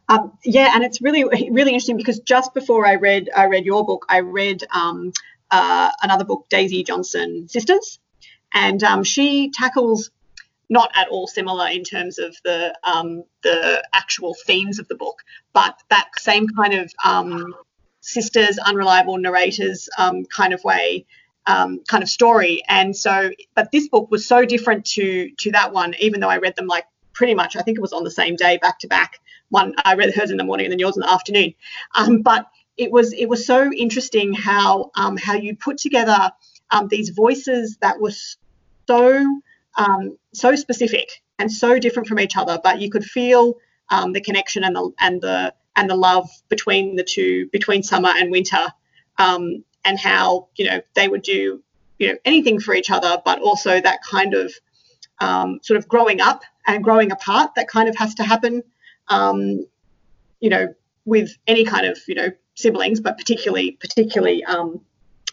Um, 0.10 0.38
yeah, 0.44 0.72
and 0.74 0.84
it's 0.84 1.02
really 1.02 1.24
really 1.24 1.72
interesting 1.72 1.98
because 1.98 2.20
just 2.20 2.54
before 2.54 2.86
I 2.86 2.96
read 2.96 3.30
I 3.36 3.46
read 3.46 3.66
your 3.66 3.86
book, 3.86 4.06
I 4.08 4.22
read 4.22 4.64
um, 4.74 5.12
uh, 5.52 5.92
another 6.02 6.24
book, 6.24 6.48
Daisy 6.50 6.84
Johnson 6.84 7.48
Sisters, 7.50 8.00
and 8.54 8.82
um, 8.84 9.04
she 9.04 9.52
tackles 9.52 10.12
not 10.70 10.92
at 10.96 11.08
all 11.10 11.28
similar 11.28 11.68
in 11.70 11.84
terms 11.84 12.20
of 12.20 12.36
the 12.44 12.78
um, 12.84 13.24
the 13.44 13.84
actual 13.94 14.34
themes 14.46 14.80
of 14.80 14.88
the 14.88 14.96
book, 14.96 15.24
but 15.54 15.78
that 15.90 16.08
same 16.18 16.48
kind 16.48 16.74
of 16.74 16.92
um, 17.04 17.54
sisters, 18.00 18.58
unreliable 18.58 19.18
narrators 19.18 19.90
um, 19.98 20.24
kind 20.26 20.54
of 20.54 20.64
way 20.64 21.06
um, 21.48 21.80
kind 21.88 22.04
of 22.04 22.10
story. 22.10 22.62
And 22.68 22.96
so, 22.96 23.32
but 23.56 23.72
this 23.72 23.88
book 23.88 24.12
was 24.12 24.28
so 24.28 24.46
different 24.46 24.86
to 24.86 25.32
to 25.32 25.52
that 25.54 25.74
one, 25.74 25.96
even 26.00 26.20
though 26.20 26.30
I 26.30 26.38
read 26.38 26.56
them 26.56 26.68
like 26.68 26.86
pretty 27.14 27.34
much, 27.34 27.56
I 27.56 27.62
think 27.62 27.78
it 27.78 27.82
was 27.82 27.94
on 27.94 28.04
the 28.04 28.12
same 28.12 28.36
day, 28.36 28.58
back 28.58 28.80
to 28.80 28.88
back. 28.88 29.20
One 29.50 29.74
I 29.84 29.96
read 29.96 30.14
hers 30.14 30.30
in 30.30 30.38
the 30.38 30.44
morning 30.44 30.66
and 30.66 30.74
then 30.74 30.80
yours 30.80 30.98
in 30.98 31.02
the 31.02 31.12
afternoon. 31.12 31.54
Um, 31.96 32.22
but 32.22 32.48
it 32.76 32.92
was 32.92 33.14
it 33.14 33.28
was 33.28 33.46
so 33.46 33.72
interesting 33.74 34.34
how 34.34 34.92
um, 34.96 35.18
how 35.18 35.34
you 35.34 35.56
put 35.56 35.78
together 35.78 36.32
um, 36.70 36.90
these 36.90 37.10
voices 37.10 37.78
that 37.82 38.00
were 38.00 38.12
so 38.88 39.42
um, 39.78 40.18
so 40.34 40.56
specific 40.56 41.24
and 41.40 41.52
so 41.52 41.80
different 41.80 42.08
from 42.08 42.20
each 42.20 42.36
other, 42.36 42.60
but 42.62 42.82
you 42.82 42.90
could 42.90 43.06
feel 43.06 43.56
um, 43.90 44.12
the 44.12 44.22
connection 44.22 44.64
and 44.64 44.76
the 44.76 44.92
and 45.00 45.22
the 45.22 45.54
and 45.78 45.90
the 45.90 45.96
love 45.96 46.30
between 46.50 46.98
the 46.98 47.04
two 47.04 47.48
between 47.52 47.84
summer 47.84 48.12
and 48.16 48.32
winter 48.32 48.68
um, 49.18 49.64
and 49.88 49.98
how 49.98 50.50
you 50.58 50.66
know 50.66 50.82
they 50.96 51.08
would 51.08 51.24
do 51.24 51.64
you 51.98 52.08
know 52.10 52.18
anything 52.26 52.60
for 52.60 52.76
each 52.76 52.92
other, 52.92 53.22
but 53.26 53.42
also 53.42 53.80
that 53.82 54.00
kind 54.04 54.34
of 54.34 54.54
um, 55.20 55.60
sort 55.64 55.78
of 55.78 55.88
growing 55.88 56.22
up 56.22 56.44
and 56.68 56.84
growing 56.84 57.12
apart 57.12 57.52
that 57.56 57.68
kind 57.68 57.90
of 57.90 57.96
has 57.96 58.14
to 58.16 58.24
happen. 58.24 58.62
Um, 59.08 59.66
you 60.42 60.50
know, 60.50 60.76
with 61.06 61.36
any 61.48 61.64
kind 61.64 61.88
of 61.88 61.98
you 62.08 62.16
know 62.16 62.30
siblings, 62.56 63.00
but 63.00 63.18
particularly 63.18 63.72
particularly 63.80 64.44
um, 64.44 64.82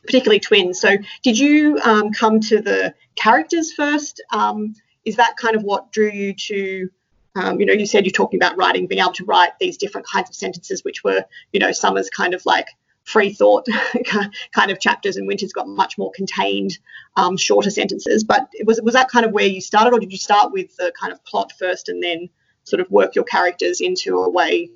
particularly 0.02 0.40
twins. 0.40 0.80
So, 0.80 0.96
did 1.22 1.36
you 1.36 1.78
um, 1.84 2.12
come 2.12 2.38
to 2.40 2.62
the 2.62 2.94
characters 3.16 3.72
first? 3.72 4.22
Um, 4.32 4.74
is 5.04 5.16
that 5.16 5.36
kind 5.36 5.56
of 5.56 5.64
what 5.64 5.92
drew 5.92 6.10
you 6.10 6.32
to? 6.32 6.88
Um, 7.36 7.58
you 7.58 7.66
know, 7.66 7.72
you 7.72 7.84
said 7.84 8.04
you're 8.06 8.12
talking 8.12 8.38
about 8.38 8.56
writing, 8.56 8.86
being 8.86 9.00
able 9.00 9.12
to 9.14 9.24
write 9.24 9.58
these 9.58 9.76
different 9.76 10.06
kinds 10.06 10.30
of 10.30 10.36
sentences, 10.36 10.84
which 10.84 11.02
were, 11.02 11.24
you 11.52 11.58
know, 11.58 11.72
Summer's 11.72 12.08
kind 12.08 12.32
of 12.32 12.46
like 12.46 12.68
free 13.04 13.32
thought 13.32 13.66
kind 14.52 14.70
of 14.70 14.80
chapters 14.80 15.16
and 15.16 15.26
winter's 15.26 15.52
got 15.52 15.68
much 15.68 15.96
more 15.98 16.10
contained 16.12 16.78
um, 17.16 17.36
shorter 17.36 17.70
sentences. 17.70 18.24
But 18.24 18.48
was 18.64 18.80
was 18.82 18.94
that 18.94 19.08
kind 19.08 19.24
of 19.24 19.32
where 19.32 19.46
you 19.46 19.60
started 19.60 19.92
or 19.92 20.00
did 20.00 20.10
you 20.12 20.18
start 20.18 20.52
with 20.52 20.74
the 20.76 20.92
kind 20.98 21.12
of 21.12 21.24
plot 21.24 21.52
first 21.58 21.88
and 21.88 22.02
then 22.02 22.28
sort 22.64 22.80
of 22.80 22.90
work 22.90 23.14
your 23.14 23.24
characters 23.24 23.80
into 23.80 24.18
a 24.18 24.28
way 24.28 24.70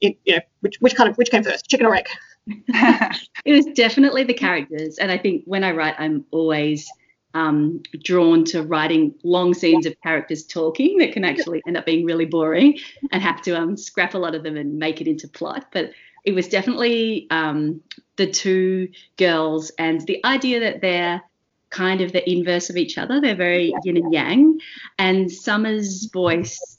you 0.00 0.14
know 0.26 0.40
which, 0.60 0.76
which 0.80 0.94
kind 0.94 1.08
of 1.08 1.16
which 1.16 1.30
came 1.30 1.42
first 1.42 1.68
chicken 1.68 1.86
or 1.86 1.94
egg? 1.94 2.06
It 3.44 3.52
was 3.52 3.66
definitely 3.74 4.24
the 4.24 4.34
characters. 4.34 4.98
And 4.98 5.10
i 5.10 5.18
think 5.18 5.44
when 5.46 5.64
i 5.64 5.70
write 5.70 5.94
i'm 5.98 6.24
always 6.30 6.90
um, 7.34 7.82
drawn 8.02 8.44
to 8.46 8.62
writing 8.62 9.14
long 9.22 9.54
scenes 9.54 9.86
of 9.86 9.94
characters 10.02 10.44
talking 10.44 10.98
that 10.98 11.12
can 11.12 11.24
actually 11.24 11.62
end 11.66 11.76
up 11.76 11.84
being 11.84 12.04
really 12.04 12.24
boring 12.24 12.78
and 13.12 13.22
have 13.22 13.42
to 13.42 13.56
um, 13.56 13.76
scrap 13.76 14.14
a 14.14 14.18
lot 14.18 14.34
of 14.34 14.42
them 14.42 14.56
and 14.56 14.78
make 14.78 15.00
it 15.00 15.06
into 15.06 15.28
plot. 15.28 15.66
But 15.72 15.92
it 16.28 16.34
was 16.34 16.46
definitely 16.46 17.26
um, 17.30 17.80
the 18.16 18.26
two 18.26 18.90
girls 19.16 19.72
and 19.78 20.02
the 20.02 20.22
idea 20.26 20.60
that 20.60 20.82
they're 20.82 21.22
kind 21.70 22.02
of 22.02 22.12
the 22.12 22.30
inverse 22.30 22.68
of 22.68 22.76
each 22.76 22.98
other. 22.98 23.18
They're 23.18 23.34
very 23.34 23.72
yin 23.82 23.96
and 23.96 24.12
yang. 24.12 24.60
And 24.98 25.32
Summer's 25.32 26.04
voice, 26.12 26.76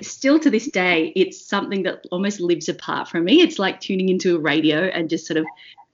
still 0.00 0.40
to 0.40 0.50
this 0.50 0.68
day, 0.68 1.12
it's 1.14 1.46
something 1.46 1.84
that 1.84 2.06
almost 2.10 2.40
lives 2.40 2.68
apart 2.68 3.06
from 3.06 3.22
me. 3.22 3.40
It's 3.40 3.60
like 3.60 3.80
tuning 3.80 4.08
into 4.08 4.34
a 4.34 4.40
radio 4.40 4.80
and 4.80 5.08
just 5.08 5.28
sort 5.28 5.36
of 5.36 5.46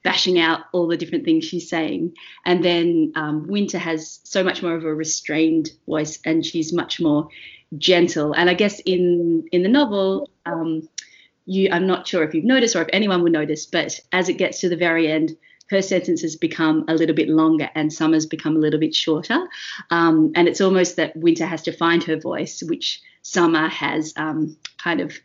bashing 0.03 0.39
out 0.39 0.61
all 0.73 0.87
the 0.87 0.97
different 0.97 1.27
things 1.27 1.45
she's 1.45 1.69
saying. 1.69 2.15
And 2.47 2.65
then 2.65 3.13
um, 3.17 3.49
Winter 3.49 3.77
has 3.77 4.21
so 4.25 4.43
much 4.43 4.63
more 4.63 4.75
of 4.75 4.85
a 4.85 4.95
restrained 4.95 5.73
voice 5.87 6.21
and 6.25 6.43
she's 6.43 6.73
much 6.73 7.03
more 7.03 7.29
gentle. 7.77 8.33
And 8.33 8.49
I 8.49 8.55
guess 8.55 8.81
in 8.81 9.47
in 9.53 9.63
the 9.63 9.69
novel, 9.69 10.31
um, 10.47 10.89
you 11.49 11.71
I'm 11.73 11.87
not 11.87 12.07
sure 12.07 12.23
if 12.23 12.35
you've 12.35 12.45
noticed 12.45 12.77
or 12.77 12.83
if 12.83 12.89
anyone 12.93 13.23
would 13.23 13.33
notice, 13.33 13.67
but 13.67 13.99
as 14.13 14.29
it 14.29 14.35
gets 14.35 14.61
to 14.61 14.69
the 14.69 14.77
very 14.77 15.11
end, 15.11 15.37
her 15.71 15.83
sentences 15.83 16.37
become 16.37 16.85
a 16.89 16.95
little 16.95 17.15
bit 17.15 17.29
longer 17.29 17.71
and 17.75 17.93
Summer's 17.93 18.27
become 18.27 18.57
a 18.57 18.59
little 18.59 18.81
bit 18.81 18.95
shorter. 18.95 19.47
Um, 19.91 20.33
and 20.35 20.47
it's 20.47 20.61
almost 20.61 20.97
that 20.97 21.17
Winter 21.17 21.47
has 21.47 21.63
to 21.63 21.73
find 21.73 22.05
her 22.05 22.19
voice, 22.19 22.63
which 22.63 23.01
Summer 23.23 23.69
has 23.69 24.13
um, 24.17 24.57
kind 24.83 25.01
of 25.01 25.19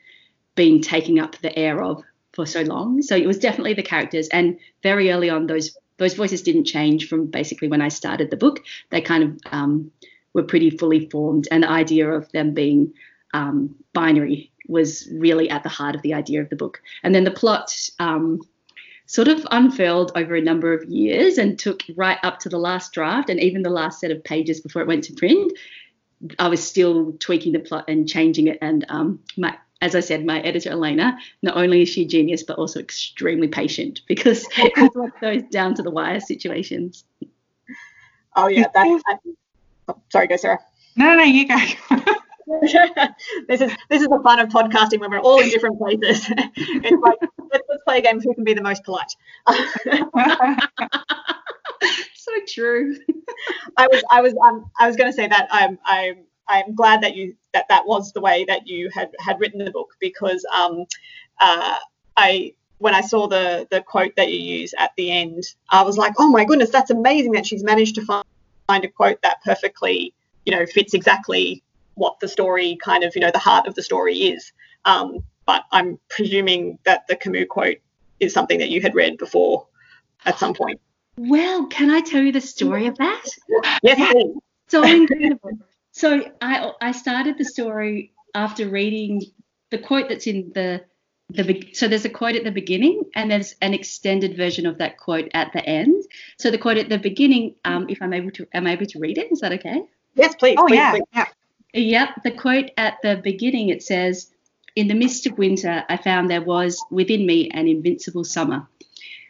been 0.56 0.82
taking 0.82 1.20
up 1.20 1.38
the 1.38 1.58
air 1.58 1.82
of 1.84 2.03
for 2.34 2.46
so 2.46 2.62
long. 2.62 3.01
So 3.01 3.15
it 3.15 3.27
was 3.27 3.38
definitely 3.38 3.74
the 3.74 3.84
characters. 3.84 4.27
And 4.30 4.58
very 4.82 5.12
early 5.12 5.30
on, 5.30 5.48
those 5.48 5.77
those 5.98 6.15
voices 6.15 6.42
didn't 6.42 6.65
change 6.65 7.08
from 7.08 7.27
basically 7.27 7.68
when 7.68 7.82
I 7.82 7.89
started 7.89 8.32
the 8.32 8.38
book. 8.38 8.62
They 8.89 9.01
kind 9.01 9.24
of 9.24 9.39
um, 9.51 9.92
were 10.34 10.44
pretty 10.44 10.72
fully 10.72 11.08
formed. 11.10 11.48
And 11.51 11.63
the 11.63 11.70
idea 11.70 12.10
of 12.10 12.32
them 12.32 12.53
being 12.53 12.94
um, 13.34 13.75
binary 13.94 14.51
was 14.67 15.08
really 15.12 15.50
at 15.50 15.63
the 15.63 15.70
heart 15.70 15.96
of 15.96 16.01
the 16.01 16.13
idea 16.13 16.41
of 16.41 16.50
the 16.50 16.55
book. 16.55 16.82
And 17.03 17.13
then 17.13 17.24
the 17.24 17.32
plot 17.32 17.89
um, 18.00 18.41
sort 19.05 19.27
of 19.27 19.46
unfurled 19.51 20.12
over 20.15 20.36
a 20.36 20.41
number 20.41 20.74
of 20.74 20.86
years 20.86 21.38
and 21.38 21.60
took 21.60 21.84
right 21.96 22.17
up 22.24 22.39
to 22.39 22.50
the 22.50 22.58
last 22.58 22.93
draft 22.93 23.29
and 23.29 23.39
even 23.39 23.62
the 23.62 23.70
last 23.70 24.00
set 24.00 24.12
of 24.12 24.24
pages 24.24 24.62
before 24.62 24.82
it 24.82 24.88
went 24.88 25.03
to 25.05 25.13
print. 25.13 25.53
I 26.39 26.48
was 26.48 26.65
still 26.65 27.13
tweaking 27.20 27.51
the 27.51 27.60
plot 27.60 27.86
and 27.89 28.08
changing 28.08 28.48
it. 28.48 28.58
And 28.62 28.86
um, 28.89 29.20
my, 29.38 29.58
as 29.82 29.93
I 29.96 30.00
said, 30.00 30.25
my 30.25 30.39
editor 30.39 30.70
Elena, 30.70 31.17
not 31.41 31.58
only 31.58 31.82
is 31.82 31.89
she 31.89 32.03
a 32.03 32.08
genius, 32.08 32.43
but 32.43 32.58
also 32.58 32.79
extremely 32.79 33.50
patient 33.50 34.01
because 34.08 34.48
it's 34.58 34.96
one 34.96 35.08
of 35.10 35.20
those 35.22 35.43
down 35.43 35.75
to 35.75 35.84
the 35.84 35.91
wire 35.91 36.20
situations. 36.20 37.03
Oh 38.36 38.48
yeah, 38.48 38.67
that's. 38.74 39.03
Oh, 39.88 40.01
sorry, 40.10 40.27
go 40.27 40.38
Sarah. 40.38 40.60
No 40.96 41.08
no, 41.08 41.15
no, 41.17 41.24
you 41.24 41.48
go. 41.48 41.58
this 43.48 43.62
is 43.62 43.72
this 43.90 44.02
is 44.02 44.08
the 44.08 44.20
fun 44.24 44.40
of 44.40 44.50
podcasting 44.50 45.00
when 45.00 45.12
we're 45.12 45.20
all 45.20 45.40
in 45.40 45.50
different 45.50 45.78
places. 45.78 46.28
it's 46.56 47.02
like 47.02 47.18
let's, 47.22 47.64
let's 47.70 47.84
play 47.86 48.00
a 48.00 48.02
game 48.02 48.20
who 48.20 48.34
can 48.34 48.44
be 48.44 48.54
the 48.54 48.62
most 48.62 48.84
polite. 48.84 49.16
so 52.16 52.32
true. 52.48 52.96
I 53.78 53.88
was 53.88 54.04
I 54.12 54.22
was 54.22 54.34
um, 54.44 54.70
I 54.80 54.88
was 54.88 54.96
going 54.96 55.10
to 55.10 55.16
say 55.16 55.28
that 55.28 55.48
I'm 55.52 55.80
I'm 55.86 56.26
I'm 56.48 56.76
glad 56.76 57.02
that 57.02 57.16
you 57.16 57.36
that 57.54 57.66
that 57.70 57.86
was 57.88 58.12
the 58.12 58.22
way 58.22 58.46
that 58.46 58.68
you 58.68 58.90
had 58.94 59.12
had 59.20 59.40
written 59.40 59.64
the 59.64 59.72
book 59.72 59.94
because 60.00 60.46
um 60.54 60.86
uh 61.40 61.78
I 62.18 62.54
when 62.80 62.94
I 62.94 63.02
saw 63.02 63.28
the 63.28 63.68
the 63.72 63.82
quote 63.82 64.16
that 64.18 64.32
you 64.32 64.40
use 64.40 64.74
at 64.78 64.92
the 64.98 65.12
end 65.12 65.44
I 65.70 65.84
was 65.84 65.98
like 65.98 66.14
oh 66.20 66.30
my 66.30 66.46
goodness 66.46 66.70
that's 66.70 66.92
amazing 66.92 67.32
that 67.34 67.46
she's 67.46 67.64
managed 67.64 67.96
to 67.96 68.06
find, 68.06 68.26
find 68.68 68.84
a 68.84 68.90
quote 68.90 69.22
that 69.24 69.42
perfectly 69.44 70.14
you 70.46 70.56
know 70.56 70.66
fits 70.66 70.94
exactly 70.94 71.64
what 71.96 72.20
the 72.20 72.28
story 72.28 72.78
kind 72.84 73.04
of, 73.04 73.16
you 73.16 73.22
know, 73.22 73.32
the 73.32 73.40
heart 73.40 73.68
of 73.68 73.76
the 73.76 73.84
story 73.84 74.16
is. 74.16 74.52
Um, 74.86 75.24
but 75.46 75.64
I'm 75.72 76.00
presuming 76.10 76.80
that 76.86 77.08
the 77.08 77.16
Camus 77.16 77.46
quote 77.50 77.78
is 78.20 78.34
something 78.34 78.60
that 78.60 78.70
you 78.70 78.82
had 78.82 78.96
read 78.96 79.18
before 79.18 79.68
at 80.26 80.40
some 80.40 80.54
point. 80.54 80.80
Well, 81.18 81.68
can 81.68 81.92
I 81.92 82.00
tell 82.00 82.22
you 82.22 82.32
the 82.32 82.42
story 82.42 82.88
of 82.88 82.98
that? 82.98 83.26
Yes, 83.84 84.12
please. 84.12 84.36
So 84.68 84.84
incredible. 84.84 85.60
so 85.92 86.24
I 86.42 86.72
I 86.82 86.92
started 86.92 87.38
the 87.38 87.46
story 87.46 88.12
after 88.34 88.68
reading 88.68 89.22
the 89.70 89.78
quote 89.78 90.10
that's 90.10 90.26
in 90.26 90.52
the 90.56 90.84
the 91.30 91.70
so 91.74 91.88
there's 91.88 92.06
a 92.06 92.10
quote 92.10 92.36
at 92.36 92.44
the 92.44 92.52
beginning 92.52 93.04
and 93.16 93.30
there's 93.30 93.56
an 93.62 93.74
extended 93.74 94.36
version 94.38 94.66
of 94.66 94.78
that 94.80 94.98
quote 94.98 95.30
at 95.34 95.52
the 95.54 95.64
end. 95.66 96.04
So 96.38 96.52
the 96.52 96.58
quote 96.58 96.78
at 96.78 96.90
the 96.90 96.98
beginning, 96.98 97.56
um, 97.66 97.88
if 97.90 98.02
I'm 98.02 98.14
able 98.14 98.32
to, 98.32 98.48
am 98.54 98.68
I 98.68 98.74
able 98.74 98.86
to 98.88 99.00
read 99.00 99.18
it? 99.18 99.32
Is 99.32 99.40
that 99.40 99.52
okay? 99.54 99.84
Yes, 100.16 100.36
please. 100.36 100.56
Oh 100.60 100.68
please, 100.68 100.76
yeah, 100.76 100.92
please. 100.92 101.04
yeah. 101.14 101.26
Yep, 101.74 102.24
the 102.24 102.32
quote 102.32 102.70
at 102.77 103.01
the 103.01 103.18
beginning 103.18 103.70
it 103.70 103.82
says, 103.82 104.32
In 104.75 104.88
the 104.88 104.94
midst 104.94 105.25
of 105.25 105.38
winter, 105.38 105.84
I 105.89 105.98
found 105.98 106.30
there 106.30 106.42
was 106.42 106.84
within 106.92 107.25
me 107.25 107.50
an 107.50 107.68
invincible 107.68 108.24
summer. 108.24 108.68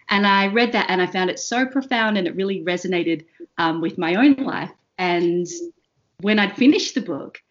And 0.10 0.28
I 0.28 0.48
read 0.48 0.74
that 0.74 0.90
and 0.90 1.02
I 1.02 1.08
found 1.08 1.30
it 1.30 1.40
so 1.40 1.66
profound 1.66 2.18
and 2.18 2.28
it 2.28 2.36
really 2.36 2.62
resonated 2.64 3.26
um, 3.58 3.80
with 3.80 3.98
my 3.98 4.16
own 4.16 4.34
life. 4.36 4.72
And 4.98 5.48
when 6.20 6.38
I'd 6.38 6.56
finished 6.58 6.96
the 6.96 7.02
book, 7.02 7.42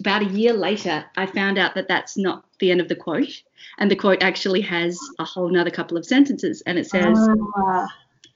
about 0.00 0.22
a 0.22 0.26
year 0.26 0.52
later, 0.52 1.04
I 1.16 1.26
found 1.26 1.58
out 1.58 1.74
that 1.74 1.88
that's 1.88 2.16
not 2.16 2.44
the 2.58 2.70
end 2.70 2.80
of 2.80 2.88
the 2.88 2.96
quote. 2.96 3.42
And 3.78 3.90
the 3.90 3.96
quote 3.96 4.22
actually 4.22 4.60
has 4.62 4.98
a 5.18 5.24
whole 5.24 5.48
nother 5.48 5.70
couple 5.70 5.96
of 5.96 6.04
sentences. 6.04 6.62
And 6.66 6.78
it 6.78 6.88
says, 6.88 7.16
Ah. 7.56 7.86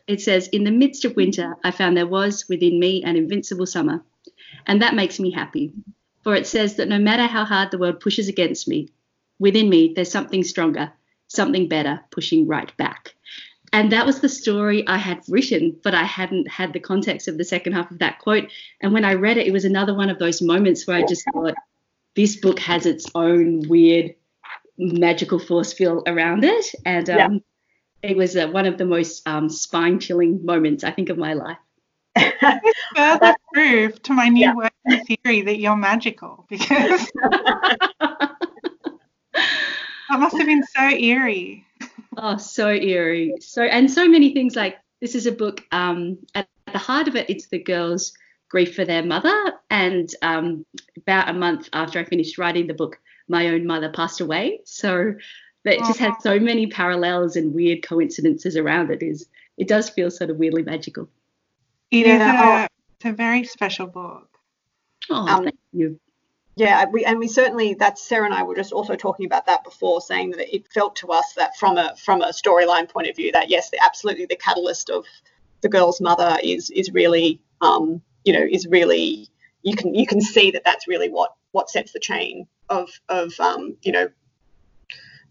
it 0.06 0.20
says, 0.20 0.48
In 0.48 0.64
the 0.64 0.70
midst 0.70 1.04
of 1.04 1.16
winter, 1.16 1.56
I 1.62 1.70
found 1.70 1.96
there 1.96 2.06
was 2.06 2.48
within 2.48 2.80
me 2.80 3.02
an 3.02 3.16
invincible 3.16 3.66
summer. 3.66 4.02
And 4.66 4.80
that 4.80 4.94
makes 4.94 5.20
me 5.20 5.30
happy. 5.30 5.72
For 6.26 6.34
it 6.34 6.48
says 6.48 6.74
that 6.74 6.88
no 6.88 6.98
matter 6.98 7.22
how 7.22 7.44
hard 7.44 7.70
the 7.70 7.78
world 7.78 8.00
pushes 8.00 8.26
against 8.26 8.66
me, 8.66 8.88
within 9.38 9.68
me 9.68 9.92
there's 9.94 10.10
something 10.10 10.42
stronger, 10.42 10.92
something 11.28 11.68
better 11.68 12.00
pushing 12.10 12.48
right 12.48 12.76
back. 12.76 13.14
And 13.72 13.92
that 13.92 14.06
was 14.06 14.18
the 14.18 14.28
story 14.28 14.84
I 14.88 14.96
had 14.96 15.20
written, 15.28 15.78
but 15.84 15.94
I 15.94 16.02
hadn't 16.02 16.48
had 16.48 16.72
the 16.72 16.80
context 16.80 17.28
of 17.28 17.38
the 17.38 17.44
second 17.44 17.74
half 17.74 17.92
of 17.92 18.00
that 18.00 18.18
quote. 18.18 18.50
And 18.80 18.92
when 18.92 19.04
I 19.04 19.14
read 19.14 19.36
it, 19.36 19.46
it 19.46 19.52
was 19.52 19.64
another 19.64 19.94
one 19.94 20.10
of 20.10 20.18
those 20.18 20.42
moments 20.42 20.84
where 20.84 20.96
I 20.96 21.06
just 21.06 21.24
thought, 21.32 21.54
this 22.16 22.34
book 22.34 22.58
has 22.58 22.86
its 22.86 23.06
own 23.14 23.68
weird 23.68 24.16
magical 24.78 25.38
force 25.38 25.72
field 25.72 26.08
around 26.08 26.42
it. 26.42 26.74
And 26.84 27.08
um, 27.08 27.34
Yeah. 28.02 28.10
it 28.10 28.16
was 28.16 28.36
uh, 28.36 28.48
one 28.48 28.66
of 28.66 28.78
the 28.78 28.84
most 28.84 29.28
um, 29.28 29.48
spine 29.48 30.00
chilling 30.00 30.44
moments, 30.44 30.82
I 30.82 30.90
think, 30.90 31.08
of 31.08 31.18
my 31.18 31.34
life. 31.34 31.58
Further 32.96 33.18
That- 33.20 33.36
proof 33.52 34.02
to 34.02 34.12
my 34.12 34.28
new 34.28 34.40
Yeah. 34.46 34.54
working 34.54 35.04
theory 35.24 35.42
that 35.42 35.58
you're 35.58 35.76
magical 35.76 36.46
because 36.48 37.10
that 39.38 40.18
must 40.18 40.36
have 40.36 40.46
been 40.46 40.62
so 40.64 40.88
eerie. 40.88 41.64
Oh, 42.16 42.36
so 42.36 42.70
eerie. 42.70 43.34
So 43.40 43.62
and 43.62 43.90
so 43.90 44.08
many 44.08 44.32
things 44.32 44.56
like 44.56 44.76
this 45.00 45.14
is 45.14 45.26
a 45.26 45.32
book. 45.32 45.62
Um, 45.72 46.18
at 46.34 46.48
the 46.72 46.78
heart 46.78 47.08
of 47.08 47.16
it, 47.16 47.28
it's 47.28 47.46
the 47.48 47.58
girls' 47.58 48.12
grief 48.48 48.74
for 48.74 48.84
their 48.84 49.04
mother. 49.04 49.52
And 49.70 50.08
um, 50.22 50.64
about 50.96 51.28
a 51.28 51.32
month 51.34 51.68
after 51.72 51.98
I 51.98 52.04
finished 52.04 52.38
writing 52.38 52.66
the 52.66 52.74
book, 52.74 52.98
my 53.28 53.48
own 53.48 53.66
mother 53.66 53.90
passed 53.90 54.20
away. 54.20 54.60
So 54.64 55.14
that 55.64 55.74
it 55.74 55.80
just 55.80 55.98
has 55.98 56.14
so 56.20 56.38
many 56.38 56.66
parallels 56.68 57.36
and 57.36 57.52
weird 57.52 57.82
coincidences 57.82 58.56
around 58.56 58.90
it. 58.90 59.02
Is 59.02 59.26
it 59.58 59.68
does 59.68 59.90
feel 59.90 60.10
sort 60.10 60.30
of 60.30 60.36
weirdly 60.36 60.62
magical. 60.62 61.08
It 61.90 62.06
is 62.06 62.18
Yeah. 62.18 62.64
a, 62.64 62.68
it's 62.96 63.04
a 63.04 63.12
very 63.12 63.44
special 63.44 63.86
book. 63.86 64.28
Oh, 65.10 65.26
Um, 65.26 65.44
thank 65.44 65.58
you. 65.72 66.00
Yeah, 66.56 66.86
we 66.90 67.04
and 67.04 67.18
we 67.18 67.28
certainly 67.28 67.74
that's 67.74 68.02
Sarah 68.02 68.24
and 68.24 68.32
I 68.34 68.42
were 68.42 68.54
just 68.56 68.72
also 68.72 68.96
talking 68.96 69.26
about 69.26 69.44
that 69.44 69.62
before, 69.62 70.00
saying 70.00 70.30
that 70.30 70.54
it 70.54 70.66
felt 70.72 70.96
to 70.96 71.08
us 71.08 71.34
that 71.36 71.54
from 71.58 71.76
a 71.76 71.94
from 71.96 72.22
a 72.22 72.28
storyline 72.28 72.88
point 72.88 73.08
of 73.08 73.16
view, 73.16 73.30
that 73.32 73.50
yes, 73.50 73.68
the, 73.68 73.78
absolutely 73.84 74.24
the 74.24 74.36
catalyst 74.36 74.88
of 74.88 75.04
the 75.60 75.68
girl's 75.68 76.00
mother 76.00 76.38
is 76.42 76.70
is 76.70 76.90
really 76.92 77.42
um, 77.60 78.00
you 78.24 78.32
know 78.32 78.46
is 78.50 78.66
really 78.68 79.28
you 79.62 79.76
can 79.76 79.94
you 79.94 80.06
can 80.06 80.22
see 80.22 80.50
that 80.52 80.64
that's 80.64 80.88
really 80.88 81.10
what 81.10 81.34
what 81.52 81.68
sets 81.68 81.92
the 81.92 82.00
chain 82.00 82.46
of 82.70 82.88
of 83.10 83.38
um, 83.38 83.76
you 83.82 83.92
know 83.92 84.08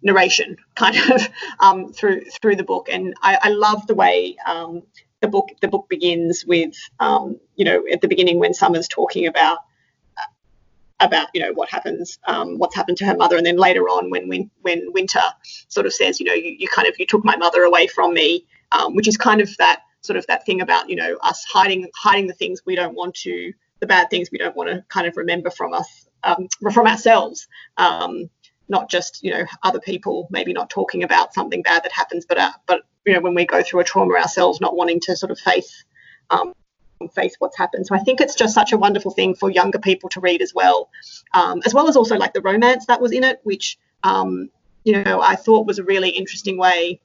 narration 0.03 0.57
kind 0.75 0.95
of 1.11 1.27
um, 1.59 1.91
through 1.91 2.21
through 2.25 2.55
the 2.55 2.63
book, 2.63 2.87
and 2.91 3.15
I, 3.23 3.39
I 3.41 3.49
love 3.49 3.87
the 3.87 3.95
way 3.95 4.35
um, 4.45 4.83
the 5.25 5.31
book 5.31 5.49
the 5.61 5.67
book 5.67 5.87
begins 5.89 6.45
with 6.45 6.75
um, 6.99 7.39
you 7.55 7.65
know 7.65 7.83
at 7.91 8.01
the 8.01 8.07
beginning 8.07 8.39
when 8.39 8.53
Summer's 8.53 8.87
talking 8.87 9.25
about 9.25 9.59
about 10.99 11.27
you 11.33 11.41
know 11.41 11.51
what 11.53 11.69
happens 11.69 12.19
um, 12.27 12.57
what's 12.59 12.75
happened 12.75 12.97
to 12.97 13.05
her 13.05 13.15
mother. 13.15 13.37
And 13.37 13.45
then 13.45 13.57
later 13.57 13.83
on 13.89 14.09
when 14.11 14.29
when, 14.29 14.51
when 14.61 14.91
winter 14.93 15.25
sort 15.67 15.85
of 15.87 15.93
says 15.93 16.19
you 16.19 16.25
know 16.27 16.33
you, 16.33 16.55
you 16.59 16.67
kind 16.67 16.87
of 16.87 16.95
you 16.99 17.07
took 17.07 17.25
my 17.25 17.35
mother 17.35 17.63
away 17.63 17.87
from 17.87 18.13
me 18.13 18.45
um, 18.71 18.95
which 18.95 19.07
is 19.07 19.17
kind 19.17 19.41
of 19.41 19.49
that 19.57 19.81
sort 20.01 20.17
of 20.17 20.25
that 20.27 20.45
thing 20.45 20.61
about 20.61 20.89
you 20.89 20.95
know 20.95 21.17
us 21.23 21.43
hiding 21.51 21.89
hiding 21.95 22.27
the 22.27 22.33
things 22.33 22.61
we 22.65 22.75
don't 22.75 22.95
want 22.95 23.15
to 23.15 23.51
the 23.79 23.87
bad 23.87 24.09
things 24.09 24.29
we 24.31 24.37
don't 24.37 24.55
want 24.55 24.69
to 24.69 24.83
kind 24.89 25.07
of 25.07 25.17
remember 25.17 25.49
from 25.49 25.73
us 25.73 26.07
um, 26.23 26.47
from 26.71 26.87
ourselves. 26.87 27.47
Um, 27.77 28.29
not 28.67 28.89
just 28.89 29.23
you 29.23 29.31
know 29.31 29.45
other 29.61 29.79
people 29.79 30.27
maybe 30.31 30.51
not 30.51 30.71
talking 30.71 31.03
about 31.03 31.35
something 31.35 31.61
bad 31.61 31.83
that 31.83 31.91
happens 31.91 32.25
but 32.25 32.39
uh, 32.39 32.51
but 32.65 32.81
you 33.05 33.13
know 33.13 33.21
when 33.21 33.35
we 33.35 33.45
go 33.45 33.61
through 33.61 33.79
a 33.79 33.83
trauma 33.83 34.15
ourselves 34.15 34.59
not 34.59 34.75
wanting 34.75 34.99
to 35.01 35.15
sort 35.15 35.31
of 35.31 35.39
face 35.39 35.83
um, 36.29 36.53
face 37.13 37.35
what's 37.39 37.57
happened. 37.57 37.85
So 37.85 37.95
I 37.95 37.99
think 37.99 38.21
it's 38.21 38.35
just 38.35 38.53
such 38.53 38.71
a 38.71 38.77
wonderful 38.77 39.11
thing 39.11 39.35
for 39.35 39.49
younger 39.49 39.79
people 39.79 40.09
to 40.09 40.19
read 40.19 40.41
as 40.41 40.53
well, 40.53 40.89
um, 41.33 41.61
as 41.65 41.73
well 41.73 41.87
as 41.87 41.95
also 41.95 42.15
like 42.15 42.33
the 42.33 42.41
romance 42.41 42.85
that 42.87 43.01
was 43.01 43.11
in 43.11 43.23
it, 43.23 43.39
which 43.43 43.77
um, 44.03 44.49
you 44.83 45.03
know 45.03 45.21
I 45.21 45.35
thought 45.35 45.67
was 45.67 45.79
a 45.79 45.83
really 45.83 46.09
interesting 46.09 46.57
way 46.57 46.99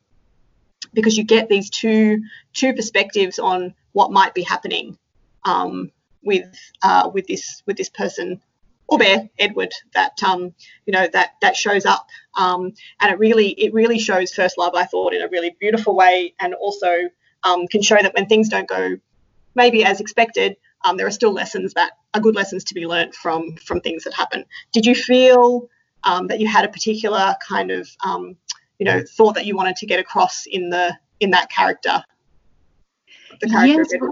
because 0.92 1.16
you 1.16 1.24
get 1.24 1.48
these 1.48 1.70
two 1.70 2.22
two 2.52 2.72
perspectives 2.74 3.38
on 3.38 3.74
what 3.92 4.12
might 4.12 4.34
be 4.34 4.42
happening 4.42 4.98
um, 5.44 5.90
with 6.22 6.46
uh, 6.82 7.10
with 7.12 7.26
this 7.26 7.62
with 7.66 7.76
this 7.76 7.90
person 7.90 8.40
or 8.90 8.98
bear 8.98 9.28
Edward 9.38 9.72
that 9.94 10.22
um, 10.22 10.52
you 10.84 10.92
know 10.92 11.06
that 11.12 11.30
that 11.40 11.56
shows 11.56 11.86
up 11.86 12.08
um, 12.36 12.72
and 13.00 13.12
it 13.12 13.18
really 13.18 13.50
it 13.50 13.72
really 13.72 13.98
shows 13.98 14.32
first 14.32 14.58
love 14.58 14.74
I 14.74 14.84
thought 14.84 15.14
in 15.14 15.22
a 15.22 15.28
really 15.28 15.56
beautiful 15.58 15.96
way 15.96 16.34
and 16.40 16.54
also 16.54 17.08
um, 17.44 17.66
can 17.68 17.82
show 17.82 17.96
that 17.96 18.14
when 18.14 18.26
things 18.26 18.48
don't 18.48 18.68
go 18.68 18.96
maybe 19.54 19.84
as 19.84 20.00
expected, 20.00 20.56
um, 20.84 20.96
there 20.96 21.06
are 21.06 21.10
still 21.10 21.32
lessons 21.32 21.74
that 21.74 21.92
are 22.14 22.20
good 22.20 22.34
lessons 22.34 22.64
to 22.64 22.74
be 22.74 22.86
learnt 22.86 23.14
from 23.14 23.56
from 23.56 23.80
things 23.80 24.04
that 24.04 24.14
happen. 24.14 24.44
Did 24.72 24.86
you 24.86 24.94
feel 24.94 25.68
um, 26.04 26.26
that 26.28 26.40
you 26.40 26.48
had 26.48 26.64
a 26.64 26.68
particular 26.68 27.34
kind 27.46 27.70
of 27.70 27.88
um, 28.04 28.36
you 28.78 28.86
know 28.86 29.02
thought 29.16 29.34
that 29.34 29.46
you 29.46 29.56
wanted 29.56 29.76
to 29.76 29.86
get 29.86 30.00
across 30.00 30.46
in 30.46 30.70
the 30.70 30.96
in 31.20 31.30
that 31.30 31.50
character? 31.50 32.02
The 33.40 33.48
character 33.48 33.84
Yes? 33.92 34.10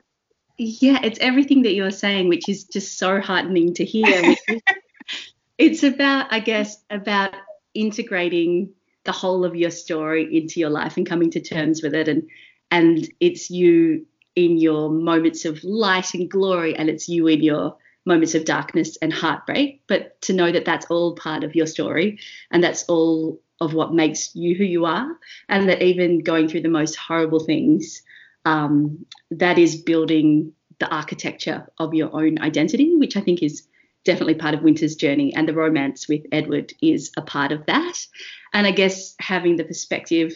Yeah, 0.58 0.98
it's 1.04 1.20
everything 1.20 1.62
that 1.62 1.74
you're 1.74 1.92
saying, 1.92 2.28
which 2.28 2.48
is 2.48 2.64
just 2.64 2.98
so 2.98 3.20
heartening 3.20 3.74
to 3.74 3.84
hear. 3.84 4.34
it's 5.58 5.84
about, 5.84 6.32
I 6.32 6.40
guess, 6.40 6.82
about 6.90 7.32
integrating 7.74 8.70
the 9.04 9.12
whole 9.12 9.44
of 9.44 9.54
your 9.54 9.70
story 9.70 10.36
into 10.36 10.58
your 10.58 10.70
life 10.70 10.96
and 10.96 11.06
coming 11.06 11.30
to 11.30 11.40
terms 11.40 11.80
with 11.82 11.94
it. 11.94 12.08
And 12.08 12.28
and 12.72 13.08
it's 13.20 13.50
you 13.50 14.04
in 14.34 14.58
your 14.58 14.90
moments 14.90 15.44
of 15.44 15.62
light 15.62 16.12
and 16.14 16.28
glory, 16.28 16.74
and 16.76 16.90
it's 16.90 17.08
you 17.08 17.28
in 17.28 17.42
your 17.42 17.76
moments 18.04 18.34
of 18.34 18.44
darkness 18.44 18.96
and 19.00 19.12
heartbreak. 19.12 19.82
But 19.86 20.20
to 20.22 20.32
know 20.32 20.50
that 20.50 20.64
that's 20.64 20.86
all 20.86 21.14
part 21.14 21.44
of 21.44 21.54
your 21.54 21.66
story, 21.66 22.18
and 22.50 22.64
that's 22.64 22.82
all 22.84 23.40
of 23.60 23.74
what 23.74 23.94
makes 23.94 24.34
you 24.34 24.56
who 24.56 24.64
you 24.64 24.86
are, 24.86 25.08
and 25.48 25.68
that 25.68 25.82
even 25.82 26.18
going 26.18 26.48
through 26.48 26.62
the 26.62 26.68
most 26.68 26.96
horrible 26.96 27.40
things 27.40 28.02
um, 28.44 29.04
that 29.30 29.58
is 29.58 29.82
building 29.82 30.52
the 30.78 30.88
architecture 30.92 31.66
of 31.78 31.94
your 31.94 32.14
own 32.14 32.40
identity, 32.40 32.96
which 32.96 33.16
I 33.16 33.20
think 33.20 33.42
is 33.42 33.66
definitely 34.04 34.34
part 34.34 34.54
of 34.54 34.62
Winter's 34.62 34.94
journey. 34.94 35.34
And 35.34 35.48
the 35.48 35.54
romance 35.54 36.08
with 36.08 36.22
Edward 36.32 36.72
is 36.80 37.10
a 37.16 37.22
part 37.22 37.52
of 37.52 37.66
that. 37.66 37.98
And 38.52 38.66
I 38.66 38.70
guess 38.70 39.14
having 39.18 39.56
the 39.56 39.64
perspective 39.64 40.32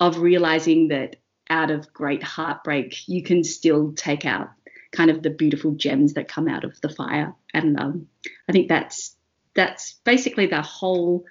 of 0.00 0.18
realizing 0.18 0.88
that 0.88 1.16
out 1.50 1.70
of 1.70 1.92
great 1.92 2.22
heartbreak, 2.22 3.08
you 3.08 3.22
can 3.22 3.44
still 3.44 3.92
take 3.92 4.24
out 4.24 4.50
kind 4.92 5.10
of 5.10 5.22
the 5.22 5.30
beautiful 5.30 5.72
gems 5.72 6.14
that 6.14 6.28
come 6.28 6.48
out 6.48 6.64
of 6.64 6.80
the 6.80 6.88
fire. 6.88 7.34
And 7.52 7.78
um, 7.80 8.06
I 8.48 8.52
think 8.52 8.68
that's 8.68 9.16
that's 9.54 9.94
basically 10.04 10.46
the 10.46 10.62
whole 10.62 11.24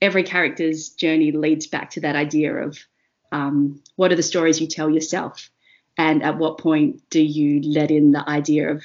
every 0.00 0.24
character's 0.24 0.90
journey 0.90 1.32
leads 1.32 1.66
back 1.68 1.90
to 1.90 2.00
that 2.00 2.16
idea 2.16 2.54
of 2.54 2.78
um, 3.32 3.82
what 3.96 4.12
are 4.12 4.16
the 4.16 4.22
stories 4.22 4.60
you 4.60 4.66
tell 4.66 4.90
yourself 4.90 5.50
and 5.98 6.22
at 6.22 6.38
what 6.38 6.58
point 6.58 7.02
do 7.10 7.22
you 7.22 7.60
let 7.62 7.90
in 7.90 8.12
the 8.12 8.28
idea 8.28 8.70
of 8.70 8.82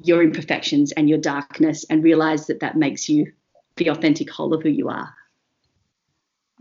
your 0.00 0.22
imperfections 0.22 0.92
and 0.92 1.08
your 1.08 1.18
darkness 1.18 1.84
and 1.88 2.02
realize 2.02 2.46
that 2.46 2.60
that 2.60 2.76
makes 2.76 3.08
you 3.08 3.32
the 3.76 3.88
authentic 3.88 4.30
whole 4.30 4.54
of 4.54 4.62
who 4.62 4.68
you 4.68 4.88
are 4.88 5.14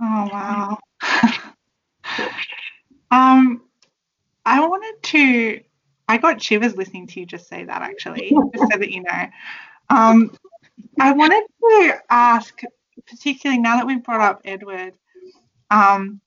Oh 0.02 0.30
wow. 0.32 0.78
um, 3.12 3.62
I 4.46 4.66
wanted 4.68 5.02
to. 5.04 5.62
I 6.08 6.18
got 6.18 6.42
shivers 6.42 6.76
listening 6.76 7.08
to 7.08 7.20
you 7.20 7.26
just 7.26 7.48
say 7.48 7.64
that 7.64 7.82
actually, 7.82 8.36
just 8.54 8.72
so 8.72 8.78
that 8.78 8.92
you 8.92 9.04
know. 9.04 9.28
Um, 9.90 10.36
I 11.00 11.14
wanted 11.14 11.44
to 11.62 11.98
ask, 12.10 12.62
particularly 13.08 13.62
now 13.62 13.78
that 13.78 13.88
we've 13.88 14.04
brought 14.04 14.22
up 14.22 14.42
Edward, 14.46 14.94
um, 15.72 16.20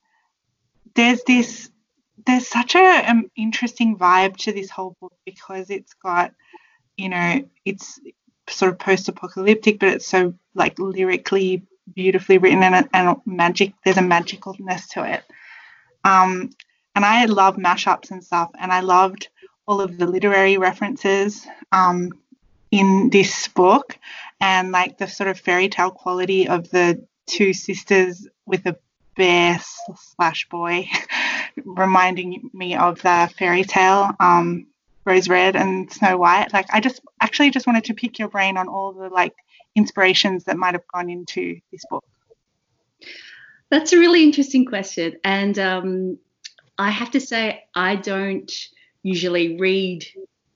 there's 0.98 1.22
this, 1.22 1.70
there's 2.26 2.48
such 2.48 2.74
a 2.74 3.08
um, 3.08 3.30
interesting 3.36 3.96
vibe 3.96 4.36
to 4.36 4.52
this 4.52 4.68
whole 4.68 4.96
book 5.00 5.14
because 5.24 5.70
it's 5.70 5.94
got, 5.94 6.34
you 6.96 7.08
know, 7.08 7.48
it's 7.64 8.00
sort 8.48 8.72
of 8.72 8.80
post-apocalyptic, 8.80 9.78
but 9.78 9.90
it's 9.90 10.08
so 10.08 10.34
like 10.56 10.76
lyrically 10.80 11.62
beautifully 11.94 12.38
written 12.38 12.64
and, 12.64 12.88
and 12.92 13.16
magic. 13.24 13.74
There's 13.84 13.96
a 13.96 14.00
magicalness 14.00 14.88
to 14.94 15.04
it. 15.04 15.22
Um, 16.02 16.50
and 16.96 17.04
I 17.04 17.26
love 17.26 17.54
mashups 17.56 18.10
and 18.10 18.24
stuff, 18.24 18.50
and 18.58 18.72
I 18.72 18.80
loved 18.80 19.28
all 19.68 19.80
of 19.80 19.98
the 19.98 20.06
literary 20.06 20.58
references 20.58 21.46
um, 21.70 22.10
in 22.72 23.08
this 23.10 23.46
book, 23.46 23.96
and 24.40 24.72
like 24.72 24.98
the 24.98 25.06
sort 25.06 25.30
of 25.30 25.38
fairy 25.38 25.68
tale 25.68 25.92
quality 25.92 26.48
of 26.48 26.68
the 26.70 27.06
two 27.26 27.52
sisters 27.52 28.26
with 28.46 28.66
a 28.66 28.76
bear 29.18 29.60
slash 30.14 30.48
boy, 30.48 30.88
reminding 31.64 32.48
me 32.54 32.76
of 32.76 33.02
the 33.02 33.30
fairy 33.36 33.64
tale 33.64 34.12
um, 34.20 34.68
Rose 35.04 35.28
Red 35.28 35.56
and 35.56 35.92
Snow 35.92 36.16
White. 36.16 36.52
Like 36.52 36.66
I 36.72 36.80
just 36.80 37.00
actually 37.20 37.50
just 37.50 37.66
wanted 37.66 37.84
to 37.84 37.94
pick 37.94 38.18
your 38.18 38.28
brain 38.28 38.56
on 38.56 38.68
all 38.68 38.92
the 38.92 39.08
like 39.08 39.34
inspirations 39.74 40.44
that 40.44 40.56
might 40.56 40.74
have 40.74 40.86
gone 40.94 41.10
into 41.10 41.60
this 41.70 41.82
book. 41.90 42.04
That's 43.70 43.92
a 43.92 43.98
really 43.98 44.22
interesting 44.22 44.64
question, 44.64 45.18
and 45.24 45.58
um, 45.58 46.18
I 46.78 46.90
have 46.90 47.10
to 47.10 47.20
say 47.20 47.64
I 47.74 47.96
don't 47.96 48.50
usually 49.02 49.58
read 49.58 50.06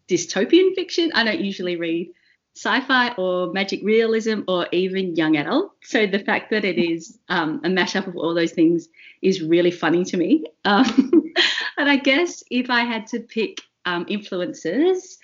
dystopian 0.08 0.74
fiction. 0.74 1.10
I 1.14 1.24
don't 1.24 1.40
usually 1.40 1.76
read 1.76 2.12
sci-fi 2.54 3.14
or 3.14 3.52
magic 3.52 3.80
realism 3.82 4.40
or 4.46 4.66
even 4.72 5.16
young 5.16 5.36
adult. 5.36 5.72
So 5.82 6.06
the 6.06 6.18
fact 6.18 6.50
that 6.50 6.64
it 6.64 6.78
is 6.78 7.18
um, 7.28 7.60
a 7.64 7.68
mashup 7.68 8.06
of 8.06 8.16
all 8.16 8.34
those 8.34 8.52
things 8.52 8.88
is 9.22 9.42
really 9.42 9.70
funny 9.70 10.04
to 10.04 10.16
me. 10.16 10.44
Um, 10.64 11.32
and 11.78 11.90
I 11.90 11.96
guess 11.96 12.42
if 12.50 12.68
I 12.68 12.80
had 12.80 13.06
to 13.08 13.20
pick 13.20 13.62
um, 13.86 14.04
influences, 14.08 15.18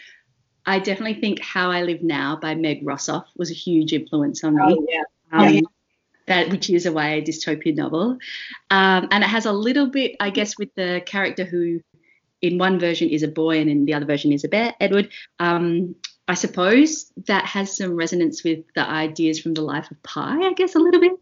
I 0.64 0.79
definitely 0.79 1.21
think 1.21 1.41
How 1.41 1.71
I 1.71 1.83
Live 1.83 2.03
Now 2.03 2.38
by 2.41 2.55
Meg 2.55 2.85
Rosoff 2.85 3.25
was 3.37 3.51
a 3.51 3.55
huge 3.55 3.93
influence 3.93 4.43
on 4.45 4.55
me. 4.55 4.62
Oh, 4.64 4.87
yeah. 4.88 5.03
Um, 5.33 5.55
yeah. 5.55 5.61
That, 6.27 6.51
which 6.51 6.69
is 6.69 6.85
a 6.85 6.91
YA 6.91 7.23
dystopian 7.23 7.77
novel. 7.77 8.19
Um, 8.71 9.09
and 9.11 9.25
it 9.25 9.29
has 9.29 9.47
a 9.47 9.53
little 9.53 9.87
bit, 9.87 10.17
I 10.21 10.29
guess, 10.29 10.59
with 10.59 10.69
the 10.75 11.03
character 11.07 11.45
who 11.45 11.81
in 12.43 12.59
one 12.59 12.79
version 12.79 13.09
is 13.09 13.23
a 13.23 13.29
boy 13.29 13.59
and 13.59 13.71
in 13.71 13.87
the 13.87 13.95
other 13.95 14.05
version 14.05 14.33
is 14.33 14.45
a 14.45 14.49
bear, 14.49 14.75
Edward. 14.79 15.11
Um, 15.38 15.95
I 16.29 16.35
suppose 16.35 17.11
that 17.27 17.47
has 17.47 17.75
some 17.75 17.97
resonance 17.97 18.45
with 18.45 18.64
the 18.75 18.87
ideas 18.87 19.41
from 19.41 19.55
the 19.55 19.62
life 19.62 19.91
of 19.91 20.03
Pi, 20.03 20.47
I 20.47 20.53
guess, 20.53 20.75
a 20.75 20.79
little 20.79 21.01
bit, 21.01 21.12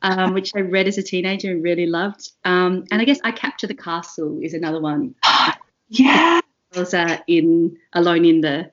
um, 0.00 0.32
which 0.32 0.52
I 0.54 0.60
read 0.60 0.86
as 0.86 0.96
a 0.96 1.02
teenager 1.02 1.50
and 1.50 1.62
really 1.62 1.86
loved. 1.86 2.30
Um, 2.44 2.84
and 2.92 3.02
I 3.02 3.04
guess 3.04 3.18
I 3.24 3.32
Capture 3.32 3.66
the 3.66 3.74
Castle 3.74 4.38
is 4.40 4.54
another 4.54 4.80
one. 4.80 5.16
yeah. 5.88 6.40
Was 6.76 6.94
uh, 6.94 7.18
in 7.26 7.78
Alone 7.92 8.24
in 8.24 8.40
the 8.40 8.70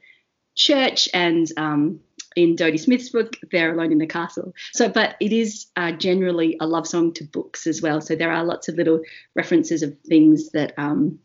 Church 0.56 1.10
and 1.15 1.48
um, 1.58 2.02
in 2.36 2.56
Dodie 2.56 2.78
Smith's 2.78 3.10
book, 3.10 3.36
They're 3.52 3.74
Alone 3.74 3.91
in 3.91 3.98
the 3.98 4.08
Castle. 4.08 4.54
So, 4.74 4.88
but 4.88 5.15
it 5.20 5.34
is 5.34 5.67
uh, 5.76 5.94
generally 5.94 6.58
a 6.60 6.67
love 6.67 6.88
song 6.88 7.13
to 7.13 7.24
books 7.24 7.65
as 7.65 7.82
well. 7.82 8.02
So 8.02 8.15
there 8.15 8.32
are 8.32 8.44
lots 8.44 8.70
of 8.70 8.76
little 8.76 9.02
references 9.36 9.82
of 9.82 9.98
things 10.02 10.52
that 10.52 10.74
um, 10.78 11.20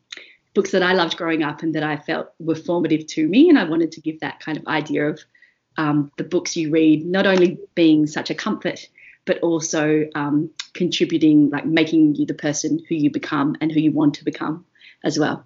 books 0.57 0.71
that 0.71 0.83
I 0.83 0.95
loved 0.95 1.19
growing 1.19 1.42
up 1.42 1.62
and 1.62 1.75
that 1.75 1.83
I 1.83 1.99
felt 1.99 2.33
were 2.40 2.55
formative 2.55 3.07
to 3.09 3.29
me. 3.29 3.51
And 3.51 3.59
I 3.59 3.64
wanted 3.64 3.92
to 3.92 4.01
give 4.01 4.21
that 4.21 4.40
kind 4.40 4.57
of 4.57 4.66
idea 4.66 5.11
of 5.11 5.21
um, 5.77 6.11
the 6.16 6.25
books 6.25 6.57
you 6.57 6.71
read 6.71 7.05
not 7.05 7.27
only 7.27 7.59
being 7.75 8.07
such 8.07 8.31
a 8.31 8.35
comfort, 8.35 8.88
but 9.27 9.38
also 9.40 10.09
um, 10.14 10.49
contributing, 10.73 11.51
like 11.51 11.66
making 11.66 12.14
you 12.14 12.25
the 12.25 12.33
person 12.33 12.83
who 12.88 12.95
you 12.95 13.11
become 13.11 13.55
and 13.61 13.71
who 13.71 13.81
you 13.81 13.92
want 13.92 14.14
to 14.14 14.25
become 14.25 14.64
as 15.05 15.19
well. 15.19 15.45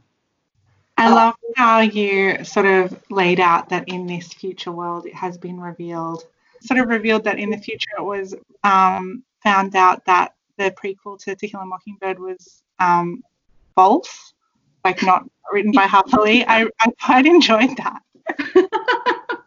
I 0.96 1.12
love 1.12 1.34
how 1.56 1.80
you 1.80 2.44
sort 2.44 2.66
of 2.66 2.96
laid 3.10 3.40
out 3.40 3.70
that 3.70 3.88
in 3.88 4.06
this 4.06 4.32
future 4.32 4.70
world 4.70 5.06
it 5.06 5.14
has 5.14 5.36
been 5.36 5.58
revealed, 5.58 6.22
sort 6.60 6.78
of 6.78 6.88
revealed 6.88 7.24
that 7.24 7.40
in 7.40 7.50
the 7.50 7.58
future 7.58 7.90
it 7.98 8.04
was 8.04 8.36
um, 8.62 9.24
found 9.42 9.74
out 9.74 10.04
that 10.04 10.34
the 10.56 10.70
prequel 10.70 11.18
to 11.24 11.34
To 11.34 11.48
Kill 11.48 11.60
a 11.60 11.66
Mockingbird 11.66 12.20
was 12.20 12.62
um, 12.78 13.24
false 13.74 14.34
like 14.84 15.02
not 15.02 15.24
written 15.52 15.72
by 15.72 15.86
Lee. 16.18 16.44
I, 16.44 16.66
I 16.80 16.90
quite 17.02 17.26
enjoyed 17.26 17.76
that. 17.76 18.02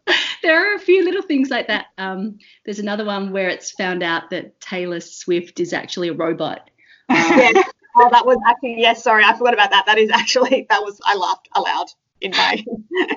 there 0.43 0.72
are 0.72 0.76
a 0.76 0.80
few 0.80 1.04
little 1.04 1.22
things 1.22 1.50
like 1.50 1.67
that. 1.67 1.88
Um, 1.98 2.38
there's 2.65 2.80
another 2.80 3.06
one 3.06 3.32
where 3.32 3.50
it's 3.50 3.72
found 3.72 4.04
out 4.04 4.30
that 4.32 4.60
Taylor 4.60 5.00
Swift 5.00 5.60
is 5.60 5.74
actually 5.74 6.10
a 6.10 6.13
robot. 6.13 6.69
Um, 7.10 7.17
yeah. 7.19 7.63
Oh, 7.96 8.10
that 8.12 8.26
was 8.26 8.38
actually 8.48 8.80
yes. 8.80 9.04
Sorry, 9.04 9.24
I 9.24 9.38
forgot 9.38 9.54
about 9.54 9.69
that. 9.72 9.86
That 9.86 9.98
is 10.00 10.10
actually 10.10 10.65
that 10.69 10.82
was 10.82 11.00
I 11.04 11.15
laughed 11.15 11.48
aloud 11.54 11.88
in 12.22 12.32
my 12.32 12.63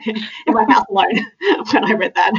in 0.06 0.54
my 0.54 0.64
house 0.68 0.84
alone 0.90 1.24
when 1.72 1.84
I 1.84 1.92
read 1.92 2.14
that. 2.14 2.32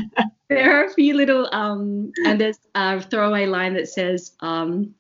There 0.50 0.80
are 0.80 0.86
a 0.86 0.94
few 0.94 1.16
little 1.16 1.50
um, 1.52 2.12
and 2.26 2.40
there's 2.40 2.60
a 2.76 3.02
throwaway 3.02 3.48
line 3.48 3.74
that 3.74 3.88
says 3.88 4.34
um, 4.42 4.94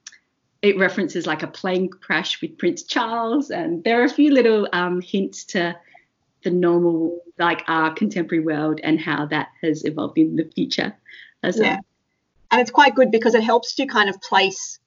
it 0.61 0.77
references 0.77 1.27
like 1.27 1.43
a 1.43 1.47
plane 1.47 1.89
crash 1.89 2.41
with 2.41 2.57
Prince 2.57 2.83
Charles, 2.83 3.51
and 3.51 3.83
there 3.83 4.01
are 4.01 4.05
a 4.05 4.09
few 4.09 4.31
little 4.31 4.67
um, 4.73 5.01
hints 5.01 5.43
to 5.45 5.75
the 6.43 6.49
normal, 6.51 7.19
like 7.37 7.63
our 7.67 7.93
contemporary 7.93 8.43
world 8.43 8.79
and 8.83 8.99
how 8.99 9.25
that 9.27 9.49
has 9.61 9.85
evolved 9.85 10.17
in 10.17 10.35
the 10.35 10.49
future 10.55 10.95
as 11.43 11.57
yeah. 11.57 11.75
well. 11.75 11.79
And 12.51 12.61
it's 12.61 12.71
quite 12.71 12.95
good 12.95 13.11
because 13.11 13.35
it 13.35 13.43
helps 13.43 13.77
you 13.77 13.87
kind 13.87 14.09
of 14.09 14.21
place, 14.21 14.79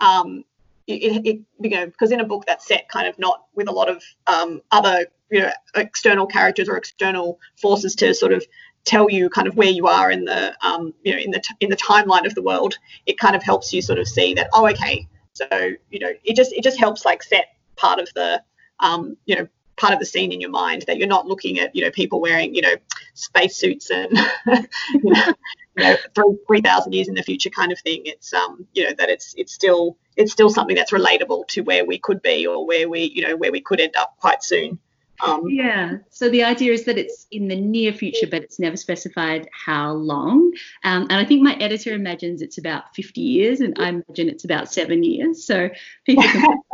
um, 0.00 0.44
it, 0.86 1.26
it, 1.26 1.40
you 1.60 1.70
know, 1.70 1.86
because 1.86 2.12
in 2.12 2.20
a 2.20 2.24
book 2.24 2.44
that's 2.46 2.66
set 2.66 2.88
kind 2.88 3.08
of 3.08 3.18
not 3.18 3.46
with 3.54 3.68
a 3.68 3.72
lot 3.72 3.88
of 3.88 4.02
um, 4.26 4.62
other, 4.70 5.06
you 5.30 5.40
know, 5.40 5.50
external 5.74 6.26
characters 6.26 6.68
or 6.68 6.76
external 6.76 7.40
forces 7.56 7.94
to 7.96 8.14
sort 8.14 8.32
of 8.32 8.44
tell 8.84 9.10
you 9.10 9.28
kind 9.28 9.48
of 9.48 9.56
where 9.56 9.68
you 9.68 9.86
are 9.86 10.10
in 10.10 10.24
the, 10.24 10.54
um, 10.64 10.94
you 11.02 11.12
know, 11.12 11.18
in 11.18 11.30
the 11.30 11.40
t- 11.40 11.54
in 11.60 11.68
the 11.68 11.76
timeline 11.76 12.24
of 12.24 12.34
the 12.34 12.42
world. 12.42 12.78
It 13.04 13.18
kind 13.18 13.34
of 13.34 13.42
helps 13.42 13.72
you 13.72 13.82
sort 13.82 13.98
of 13.98 14.06
see 14.06 14.34
that, 14.34 14.48
oh, 14.54 14.68
okay, 14.68 15.08
so 15.38 15.70
you 15.90 15.98
know, 15.98 16.12
it 16.24 16.36
just 16.36 16.52
it 16.52 16.62
just 16.62 16.78
helps 16.78 17.04
like 17.04 17.22
set 17.22 17.56
part 17.76 18.00
of 18.00 18.08
the 18.14 18.42
um, 18.80 19.16
you 19.26 19.36
know 19.36 19.48
part 19.76 19.92
of 19.92 20.00
the 20.00 20.06
scene 20.06 20.32
in 20.32 20.40
your 20.40 20.50
mind 20.50 20.82
that 20.88 20.98
you're 20.98 21.06
not 21.06 21.26
looking 21.26 21.60
at 21.60 21.74
you 21.74 21.82
know 21.82 21.90
people 21.90 22.20
wearing 22.20 22.54
you 22.54 22.62
know 22.62 22.74
spacesuits 23.14 23.90
and 23.90 24.10
you 24.92 25.12
know, 25.12 25.34
you 25.76 25.84
know 25.84 26.36
three 26.46 26.60
thousand 26.60 26.92
years 26.92 27.08
in 27.08 27.14
the 27.14 27.22
future 27.22 27.50
kind 27.50 27.72
of 27.72 27.78
thing. 27.80 28.02
It's 28.04 28.32
um 28.34 28.66
you 28.74 28.84
know 28.84 28.92
that 28.98 29.08
it's 29.08 29.34
it's 29.36 29.52
still 29.52 29.96
it's 30.16 30.32
still 30.32 30.50
something 30.50 30.76
that's 30.76 30.92
relatable 30.92 31.46
to 31.48 31.62
where 31.62 31.84
we 31.84 31.98
could 31.98 32.20
be 32.22 32.46
or 32.46 32.66
where 32.66 32.88
we 32.88 33.04
you 33.14 33.26
know 33.26 33.36
where 33.36 33.52
we 33.52 33.60
could 33.60 33.80
end 33.80 33.96
up 33.96 34.16
quite 34.20 34.42
soon. 34.42 34.78
Um, 35.20 35.48
yeah. 35.48 35.96
So 36.10 36.28
the 36.28 36.44
idea 36.44 36.72
is 36.72 36.84
that 36.84 36.96
it's 36.96 37.26
in 37.30 37.48
the 37.48 37.56
near 37.56 37.92
future, 37.92 38.26
but 38.26 38.42
it's 38.42 38.58
never 38.58 38.76
specified 38.76 39.48
how 39.52 39.92
long. 39.92 40.52
Um, 40.84 41.02
and 41.10 41.14
I 41.14 41.24
think 41.24 41.42
my 41.42 41.54
editor 41.54 41.92
imagines 41.92 42.40
it's 42.40 42.58
about 42.58 42.94
50 42.94 43.20
years, 43.20 43.60
and 43.60 43.76
I 43.78 43.88
imagine 43.88 44.28
it's 44.28 44.44
about 44.44 44.72
seven 44.72 45.02
years. 45.02 45.44
So 45.44 45.68
people 46.06 46.24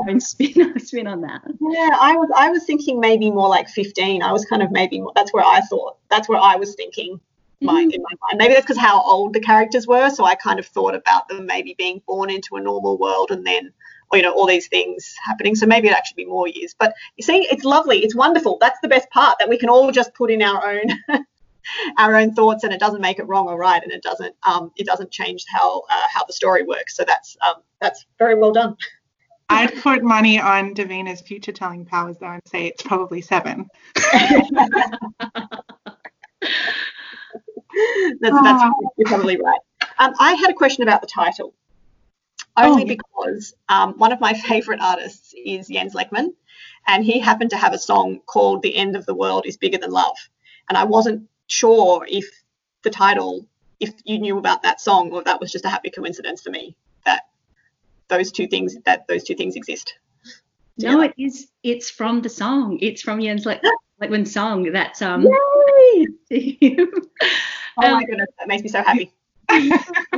can 0.07 0.21
spin, 0.21 0.79
spin 0.85 1.07
on 1.07 1.23
that. 1.23 1.43
Yeah, 1.45 1.97
I 2.01 2.15
was 2.17 2.31
I 2.37 2.51
was 2.51 2.65
thinking 2.65 3.01
maybe 3.01 3.31
more 3.31 3.49
like 3.49 3.69
15. 3.69 4.23
I 4.23 4.33
was 4.33 4.45
kind 4.45 4.63
of 4.63 4.71
maybe 4.71 5.01
more, 5.01 5.13
that's 5.15 5.33
where 5.33 5.45
I 5.45 5.61
thought 5.61 5.97
that's 6.11 6.29
where 6.29 6.41
I 6.41 6.57
was 6.57 6.75
thinking. 6.75 7.21
My, 7.61 7.85
mm. 7.85 7.95
in 7.95 8.03
my 8.03 8.11
mind. 8.29 8.39
Maybe 8.39 8.53
that's 8.53 8.67
because 8.67 8.81
how 8.81 9.03
old 9.03 9.33
the 9.33 9.41
characters 9.41 9.87
were. 9.87 10.11
So 10.11 10.25
I 10.25 10.35
kind 10.35 10.59
of 10.59 10.67
thought 10.67 10.95
about 10.95 11.29
them 11.29 11.47
maybe 11.47 11.75
being 11.79 12.03
born 12.07 12.29
into 12.29 12.57
a 12.57 12.61
normal 12.61 12.99
world 12.99 13.31
and 13.31 13.47
then 13.47 13.73
you 14.15 14.23
know, 14.23 14.33
all 14.33 14.47
these 14.47 14.69
things 14.69 15.15
happening. 15.25 15.55
So 15.55 15.67
maybe 15.67 15.89
it'd 15.89 15.97
actually 15.97 16.25
be 16.25 16.31
more 16.31 16.49
years. 16.49 16.75
But 16.79 16.95
you 17.17 17.25
see, 17.25 17.47
it's 17.51 17.65
lovely. 17.65 17.99
It's 17.99 18.15
wonderful. 18.15 18.59
That's 18.61 18.79
the 18.81 18.89
best 18.89 19.09
part 19.11 19.37
that 19.39 19.49
we 19.49 19.59
can 19.59 19.69
all 19.69 19.91
just 19.91 20.15
put 20.15 20.31
in 20.31 20.43
our 20.43 20.71
own 20.71 20.85
our 21.99 22.17
own 22.17 22.35
thoughts, 22.35 22.65
and 22.65 22.73
it 22.73 22.81
doesn't 22.81 23.01
make 23.01 23.19
it 23.19 23.25
wrong 23.25 23.49
or 23.49 23.59
right, 23.59 23.83
and 23.83 23.93
it 23.93 24.03
doesn't 24.03 24.35
um, 24.47 24.73
it 24.77 24.87
doesn't 24.87 25.11
change 25.11 25.45
how 25.49 25.83
uh, 25.91 26.07
how 26.13 26.25
the 26.25 26.33
story 26.33 26.65
works. 26.65 26.97
So 26.97 27.05
that's 27.07 27.37
um, 27.47 27.63
that's 27.81 28.07
very 28.19 28.35
well 28.35 28.53
done. 28.53 28.77
I'd 29.51 29.75
put 29.83 30.03
money 30.03 30.41
on 30.41 30.75
Davina's 30.75 31.21
future 31.21 31.53
telling 31.53 31.85
powers 31.85 32.17
though 32.19 32.33
and 32.33 32.43
say 32.47 32.67
it's 32.67 32.83
probably 32.83 33.21
seven. 33.21 33.69
that's, 33.95 34.51
that's 38.21 38.65
you're 38.97 39.07
probably 39.07 39.37
right. 39.37 39.61
Um, 39.99 40.13
I 40.19 40.33
had 40.33 40.51
a 40.51 40.55
question 40.55 40.83
about 40.83 41.03
the 41.03 41.07
title 41.07 41.55
only 42.57 42.85
oh. 42.85 42.87
because 42.87 43.55
um, 43.69 43.95
one 43.99 44.13
of 44.13 44.21
my 44.21 44.35
favorite 44.49 44.81
artists 44.81 45.35
is 45.45 45.69
Jens 45.69 45.95
Lekman, 45.95 46.35
and 46.87 47.05
he 47.05 47.19
happened 47.19 47.51
to 47.51 47.57
have 47.57 47.73
a 47.73 47.79
song 47.79 48.21
called 48.27 48.63
"The 48.63 48.77
End 48.77 48.97
of 48.97 49.07
the 49.07 49.15
World 49.15 49.47
Is 49.47 49.57
Bigger 49.57 49.79
Than 49.79 49.91
Love," 49.91 50.17
and 50.69 50.79
I 50.79 50.85
wasn't 50.85 51.29
sure 51.47 52.07
if 52.09 52.27
the 52.83 52.91
title, 52.91 53.47
if 53.81 53.93
you 54.05 54.19
knew 54.19 54.39
about 54.39 54.63
that 54.63 54.81
song, 54.81 55.11
or 55.13 55.23
that 55.25 55.41
was 55.41 55.53
just 55.53 55.65
a 55.65 55.69
happy 55.69 55.91
coincidence 55.91 56.43
for 56.43 56.51
me 56.51 56.77
that 57.05 57.23
those 58.09 58.31
two 58.31 58.47
things 58.47 58.77
that 58.85 59.07
those 59.09 59.25
two 59.25 59.35
things 59.35 59.57
exist. 59.57 59.95
No, 60.77 61.01
it 61.03 61.15
is. 61.17 61.49
It's 61.63 61.89
from 61.89 62.23
the 62.23 62.29
song. 62.29 62.79
It's 62.81 63.01
from 63.01 63.21
Jens 63.21 63.47
Le- 63.47 63.61
Lekman's 64.03 64.33
song. 64.33 64.65
That's 64.73 65.03
um. 65.03 65.23
Yay! 65.23 66.07
oh 66.81 66.87
my 67.79 67.93
um, 67.93 68.05
goodness, 68.05 68.29
that 68.39 68.49
makes 68.49 68.63
me 68.63 68.69
so 68.69 68.83
happy. 68.83 69.13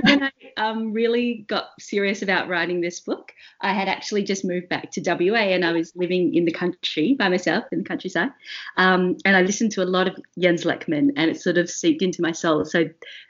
When 0.03 0.23
I 0.23 0.31
um, 0.57 0.93
really 0.93 1.45
got 1.49 1.71
serious 1.81 2.23
about 2.23 2.49
writing 2.49 2.81
this 2.81 3.01
book, 3.01 3.33
I 3.61 3.73
had 3.73 3.89
actually 3.89 4.23
just 4.23 4.45
moved 4.45 4.69
back 4.69 4.91
to 4.93 5.03
WA 5.05 5.37
and 5.37 5.65
I 5.65 5.73
was 5.73 5.95
living 5.97 6.35
in 6.35 6.45
the 6.45 6.53
country 6.53 7.15
by 7.15 7.29
myself 7.29 7.65
in 7.73 7.79
the 7.79 7.85
countryside. 7.85 8.31
Um, 8.77 9.17
and 9.25 9.37
I 9.37 9.43
listened 9.43 9.73
to 9.73 9.83
a 9.83 9.85
lot 9.85 10.09
of 10.09 10.19
Jens 10.39 10.65
Lekman 10.65 11.13
and 11.17 11.31
it 11.31 11.41
sort 11.41 11.59
of 11.59 11.71
seeped 11.71 12.03
into 12.03 12.23
my 12.23 12.33
soul. 12.33 12.65
So 12.65 12.85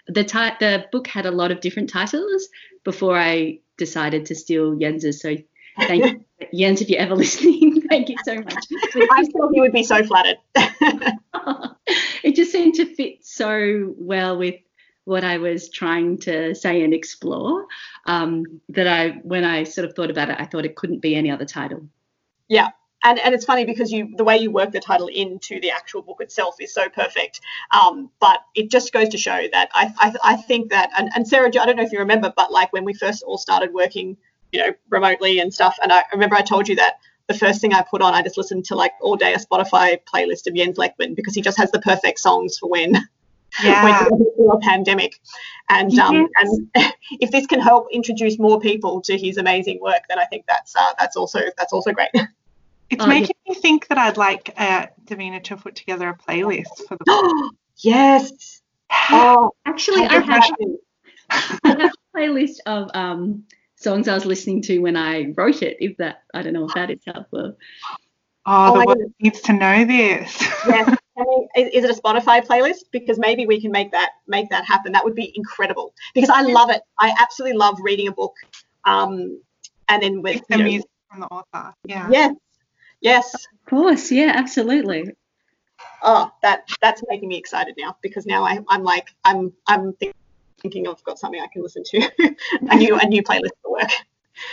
the, 0.09 0.25
ti- 0.25 0.57
the 0.61 0.87
book 0.93 1.07
had 1.07 1.27
a 1.27 1.31
lot 1.31 1.51
of 1.51 1.61
different 1.61 1.91
titles 1.91 2.49
before 2.85 3.19
I 3.19 3.61
decided 3.77 4.27
to 4.27 4.35
steal 4.35 4.77
Jens's. 4.77 5.21
So 5.21 5.37
thank 5.79 6.05
you, 6.05 6.25
Jens, 6.55 6.81
if 6.81 6.89
you're 6.89 7.01
ever 7.01 7.15
listening. 7.15 7.83
thank 7.89 8.09
you 8.09 8.17
so 8.25 8.37
much. 8.37 8.65
I 9.11 9.25
thought 9.25 9.51
you 9.53 9.63
would 9.63 9.73
be 9.73 9.83
so 9.83 10.03
flattered. 10.05 10.39
it 12.23 12.35
just 12.35 12.53
seemed 12.53 12.75
to 12.75 12.87
fit 12.95 13.25
so 13.25 13.95
well 13.97 14.39
with 14.39 14.57
what 15.07 15.25
I 15.25 15.39
was 15.39 15.71
trying 15.71 16.19
to 16.19 16.55
say 16.55 16.83
and 16.83 16.93
explore. 16.93 17.67
Um, 18.07 18.61
that 18.71 18.89
I, 18.89 19.21
when 19.23 19.45
I 19.45 19.63
sort 19.63 19.89
of 19.89 19.95
thought 19.95 20.11
about 20.11 20.31
it, 20.31 20.37
I 20.39 20.45
thought 20.45 20.67
it 20.67 20.75
couldn't 20.77 20.99
be 20.99 21.15
any 21.15 21.31
other 21.31 21.45
title. 21.45 21.89
Yeah, 22.49 22.71
and 23.05 23.19
and 23.21 23.35
it's 23.35 23.45
funny 23.45 23.65
because 23.65 23.93
you 23.93 24.15
the 24.17 24.25
way 24.25 24.37
you 24.37 24.51
work 24.51 24.73
the 24.73 24.81
title 24.81 25.07
into 25.07 25.61
the 25.61 25.71
actual 25.71 26.03
book 26.03 26.21
itself 26.21 26.57
is 26.61 26.75
so 26.75 26.89
perfect. 26.89 27.41
Um, 27.71 28.11
but 28.21 28.41
it 28.55 28.69
just 28.71 28.93
goes 28.93 29.09
to 29.11 29.19
show 29.19 29.47
that 29.53 29.71
I 29.73 29.93
I, 29.99 30.15
I 30.23 30.37
think 30.37 30.71
that 30.71 30.91
and, 30.99 31.09
and 31.15 31.27
Sarah, 31.27 31.49
I 31.49 31.51
don't 31.51 31.77
know 31.77 31.85
if 31.85 31.93
you 31.93 32.01
remember, 32.01 32.33
but 32.37 32.53
like 32.53 32.73
when 32.73 32.85
we 32.85 32.93
first 32.93 33.23
all 33.23 33.39
started 33.39 33.73
working, 33.73 34.17
you 34.53 34.61
know, 34.61 34.73
remotely 34.91 35.39
and 35.39 35.55
stuff, 35.55 35.77
and 35.83 35.93
I 35.93 36.03
remember 36.13 36.35
I 36.35 36.43
told 36.43 36.69
you 36.69 36.77
that 36.77 36.95
the 37.29 37.35
first 37.35 37.61
thing 37.61 37.73
I 37.73 37.83
put 37.83 38.03
on, 38.03 38.13
I 38.15 38.23
just 38.23 38.37
listened 38.37 38.65
to 38.67 38.75
like 38.75 38.93
all 39.01 39.17
day 39.17 39.35
a 39.35 39.39
Spotify 39.39 39.99
playlist 40.13 40.49
of 40.49 40.55
Jens 40.55 40.79
Lekman 40.79 41.15
because 41.15 41.35
he 41.35 41.43
just 41.43 41.59
has 41.59 41.71
the 41.71 41.81
perfect 41.81 42.19
songs 42.19 42.59
for 42.59 42.69
when 42.69 42.97
yeah. 43.63 44.09
when 44.09 44.51
a 44.53 44.59
pandemic. 44.59 45.21
And 45.69 45.93
yes. 45.93 46.09
um, 46.09 46.29
and 46.37 46.71
if 47.21 47.31
this 47.31 47.47
can 47.47 47.61
help 47.61 47.89
introduce 47.93 48.39
more 48.39 48.61
people 48.61 49.01
to 49.03 49.17
his 49.19 49.37
amazing 49.37 49.81
work, 49.81 50.03
then 50.09 50.19
I 50.19 50.25
think 50.25 50.45
that's 50.47 50.75
uh, 50.77 50.93
that's 50.99 51.17
also 51.17 51.41
that's 51.57 51.73
also 51.73 51.93
great. 51.93 52.11
It's 52.89 53.03
oh, 53.03 53.09
making 53.09 53.35
yeah. 53.45 53.55
me 53.55 53.61
think 53.61 53.89
that 53.89 53.99
I'd 53.99 54.17
like 54.17 54.55
uh, 54.57 54.87
Davina 55.07 55.43
to 55.43 55.57
put 55.57 55.75
together 55.75 56.09
a 56.09 56.17
playlist 56.17 56.87
for 56.87 56.97
the 56.97 57.05
book. 57.05 57.55
yes. 57.79 58.63
Oh, 59.11 59.51
actually, 59.65 60.05
I 60.05 60.21
have, 60.21 60.29
I 61.29 61.69
have 61.69 61.81
a 61.81 61.91
playlist 62.17 62.59
of 62.67 62.89
um, 62.95 63.43
songs 63.75 64.07
I 64.07 64.15
was 64.15 64.25
listening 64.25 64.63
to 64.63 64.79
when 64.79 64.97
I 64.97 65.33
wrote 65.37 65.63
it. 65.63 65.79
If 65.81 65.97
that, 65.97 66.23
I 66.33 66.43
don't 66.43 66.53
know 66.53 66.67
if 66.67 66.75
that 66.75 66.93
is 66.93 67.01
helpful. 67.05 67.57
Oh, 68.47 68.73
oh 68.75 68.79
the 68.79 68.87
world 68.87 69.13
needs 69.21 69.41
to 69.43 69.53
know 69.53 69.85
this. 69.85 70.41
yes. 70.69 70.97
Is 71.57 71.85
it 71.85 71.91
a 71.91 72.01
Spotify 72.01 72.45
playlist? 72.47 72.85
Because 72.91 73.19
maybe 73.19 73.47
we 73.47 73.61
can 73.61 73.71
make 73.71 73.91
that 73.93 74.11
make 74.27 74.51
that 74.51 74.65
happen. 74.65 74.93
That 74.93 75.05
would 75.05 75.15
be 75.15 75.33
incredible. 75.35 75.95
Because 76.15 76.31
I 76.31 76.43
love 76.43 76.71
it. 76.71 76.83
I 76.99 77.15
absolutely 77.19 77.57
love 77.57 77.79
reading 77.81 78.09
a 78.09 78.13
book, 78.13 78.35
um, 78.85 79.41
and 79.89 80.03
then 80.03 80.23
with 80.23 80.43
the 80.49 80.59
music 80.59 80.91
from 81.11 81.21
the 81.21 81.27
author. 81.27 81.75
Yeah. 81.85 82.09
Yes. 82.11 82.35
Yes. 83.01 83.35
Of 83.35 83.71
course. 83.71 84.13
Yeah. 84.13 84.33
Absolutely. 84.35 85.13
Oh, 86.03 86.31
that 86.43 86.69
that's 86.83 87.03
making 87.09 87.29
me 87.29 87.39
excited 87.39 87.75
now 87.79 87.97
because 88.03 88.27
now 88.27 88.45
I, 88.45 88.59
I'm 88.69 88.83
like 88.83 89.09
I'm 89.25 89.53
I'm 89.67 89.95
thinking 90.61 90.87
I've 90.89 91.03
got 91.05 91.19
something 91.19 91.41
I 91.41 91.47
can 91.47 91.63
listen 91.63 91.83
to 91.85 92.11
a 92.71 92.77
new 92.77 92.99
a 92.99 93.07
new 93.07 93.23
playlist 93.23 93.57
for 93.63 93.73
work. 93.73 93.91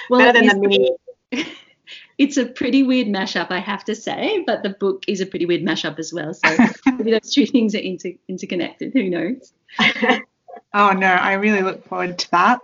Well, 0.09 0.21
Better 0.21 0.39
than 0.39 0.61
the 0.61 0.67
mini. 0.67 0.91
it's 2.17 2.37
a 2.37 2.45
pretty 2.45 2.83
weird 2.83 3.07
mashup, 3.07 3.47
I 3.49 3.59
have 3.59 3.83
to 3.85 3.95
say, 3.95 4.43
but 4.45 4.63
the 4.63 4.69
book 4.69 5.03
is 5.07 5.21
a 5.21 5.25
pretty 5.25 5.45
weird 5.45 5.61
mashup 5.61 5.99
as 5.99 6.13
well. 6.13 6.33
So 6.33 6.55
maybe 6.85 7.11
those 7.11 7.33
two 7.33 7.45
things 7.45 7.75
are 7.75 7.79
inter- 7.79 8.17
interconnected. 8.27 8.93
Who 8.93 9.09
knows? 9.09 9.53
oh 10.73 10.91
no, 10.91 11.07
I 11.07 11.33
really 11.33 11.61
look 11.61 11.85
forward 11.87 12.19
to 12.19 12.31
that. 12.31 12.59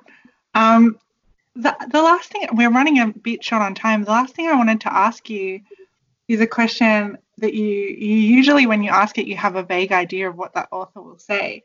Um, 0.54 0.98
the, 1.56 1.76
the 1.92 2.02
last 2.02 2.32
thing 2.32 2.48
we're 2.54 2.72
running 2.72 3.00
a 3.00 3.08
bit 3.08 3.44
short 3.44 3.62
on 3.62 3.76
time. 3.76 4.04
The 4.04 4.12
last 4.12 4.36
thing 4.36 4.48
I 4.48 4.56
wanted 4.56 4.82
to 4.82 4.94
ask 4.94 5.30
you 5.30 5.62
is 6.28 6.42
a 6.42 6.48
question 6.48 7.18
that 7.40 7.54
you 7.54 7.66
you 7.66 8.16
usually 8.16 8.68
when 8.68 8.84
you 8.84 8.92
ask 8.92 9.18
it 9.18 9.28
you 9.28 9.36
have 9.36 9.56
a 9.56 9.64
vague 9.64 9.92
idea 9.92 10.30
of 10.30 10.38
what 10.38 10.54
that 10.54 10.70
author 10.72 11.02
will 11.02 11.18
say, 11.18 11.64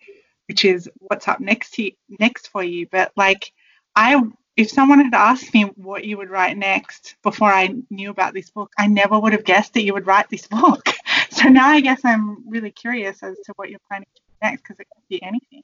which 0.48 0.64
is 0.64 0.88
what's 0.98 1.28
up 1.28 1.40
next 1.40 1.74
to 1.74 1.90
next 2.18 2.48
for 2.48 2.62
you. 2.62 2.86
But 2.90 3.12
like 3.16 3.52
I 3.94 4.20
if 4.56 4.70
someone 4.70 5.04
had 5.04 5.14
asked 5.14 5.52
me 5.52 5.62
what 5.76 6.04
you 6.04 6.16
would 6.16 6.30
write 6.30 6.56
next 6.56 7.16
before 7.22 7.52
I 7.52 7.74
knew 7.90 8.10
about 8.10 8.34
this 8.34 8.50
book, 8.50 8.72
I 8.78 8.86
never 8.86 9.18
would 9.18 9.32
have 9.32 9.44
guessed 9.44 9.74
that 9.74 9.82
you 9.82 9.94
would 9.94 10.06
write 10.06 10.30
this 10.30 10.46
book. 10.48 10.90
So 11.30 11.48
now 11.48 11.68
I 11.68 11.80
guess 11.80 12.00
I'm 12.04 12.48
really 12.48 12.70
curious 12.70 13.22
as 13.22 13.36
to 13.46 13.52
what 13.56 13.70
you're 13.70 13.80
planning 13.88 14.08
to 14.14 14.20
do 14.20 14.36
next 14.42 14.62
because 14.62 14.80
it 14.80 14.86
could 14.94 15.08
be 15.08 15.22
anything. 15.22 15.62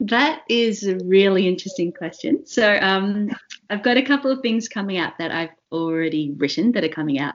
That 0.00 0.42
is 0.48 0.84
a 0.84 0.96
really 1.04 1.46
interesting 1.46 1.92
question. 1.92 2.46
So 2.46 2.78
um, 2.80 3.30
I've 3.70 3.82
got 3.82 3.96
a 3.96 4.02
couple 4.02 4.30
of 4.30 4.40
things 4.40 4.68
coming 4.68 4.98
out 4.98 5.18
that 5.18 5.30
I've 5.30 5.54
already 5.70 6.32
written 6.36 6.72
that 6.72 6.84
are 6.84 6.88
coming 6.88 7.18
out 7.18 7.34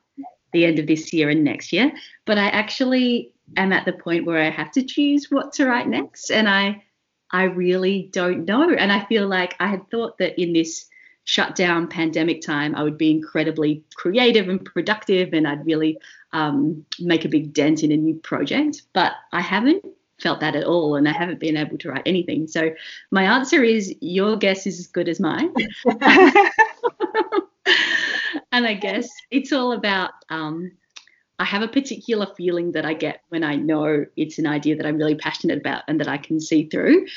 the 0.51 0.65
end 0.65 0.79
of 0.79 0.87
this 0.87 1.13
year 1.13 1.29
and 1.29 1.43
next 1.43 1.71
year. 1.71 1.91
But 2.25 2.37
I 2.37 2.47
actually 2.49 3.31
am 3.55 3.71
at 3.71 3.85
the 3.85 3.93
point 3.93 4.25
where 4.25 4.41
I 4.41 4.49
have 4.49 4.71
to 4.71 4.83
choose 4.83 5.27
what 5.29 5.53
to 5.53 5.67
write 5.67 5.87
next, 5.87 6.31
and 6.31 6.49
I 6.49 6.83
I 7.31 7.43
really 7.43 8.09
don't 8.11 8.45
know. 8.45 8.71
And 8.71 8.91
I 8.91 9.05
feel 9.05 9.27
like 9.27 9.55
I 9.59 9.67
had 9.67 9.89
thought 9.91 10.17
that 10.17 10.41
in 10.41 10.53
this 10.53 10.87
shutdown 11.25 11.87
pandemic 11.87 12.41
time, 12.41 12.75
I 12.75 12.83
would 12.83 12.97
be 12.97 13.11
incredibly 13.11 13.83
creative 13.95 14.49
and 14.49 14.65
productive 14.65 15.33
and 15.33 15.47
I'd 15.47 15.65
really 15.65 15.99
um, 16.33 16.85
make 16.99 17.25
a 17.25 17.29
big 17.29 17.53
dent 17.53 17.83
in 17.83 17.91
a 17.91 17.97
new 17.97 18.15
project. 18.15 18.81
But 18.93 19.13
I 19.31 19.41
haven't 19.41 19.85
felt 20.19 20.39
that 20.39 20.55
at 20.55 20.63
all 20.63 20.95
and 20.95 21.07
I 21.07 21.13
haven't 21.13 21.39
been 21.39 21.55
able 21.55 21.77
to 21.77 21.89
write 21.89 22.01
anything. 22.05 22.47
So 22.47 22.71
my 23.11 23.23
answer 23.23 23.63
is 23.63 23.93
your 24.01 24.37
guess 24.37 24.65
is 24.65 24.79
as 24.79 24.87
good 24.87 25.07
as 25.07 25.19
mine. 25.19 25.53
and 28.51 28.65
I 28.65 28.73
guess 28.73 29.07
it's 29.31 29.53
all 29.53 29.73
about 29.73 30.11
um, 30.29 30.71
I 31.39 31.45
have 31.45 31.61
a 31.61 31.67
particular 31.67 32.27
feeling 32.35 32.73
that 32.73 32.85
I 32.85 32.93
get 32.93 33.23
when 33.29 33.45
I 33.45 33.55
know 33.55 34.05
it's 34.17 34.37
an 34.37 34.45
idea 34.45 34.75
that 34.75 34.85
I'm 34.85 34.97
really 34.97 35.15
passionate 35.15 35.59
about 35.59 35.83
and 35.87 35.99
that 35.99 36.07
I 36.09 36.17
can 36.17 36.39
see 36.39 36.65
through. 36.65 37.07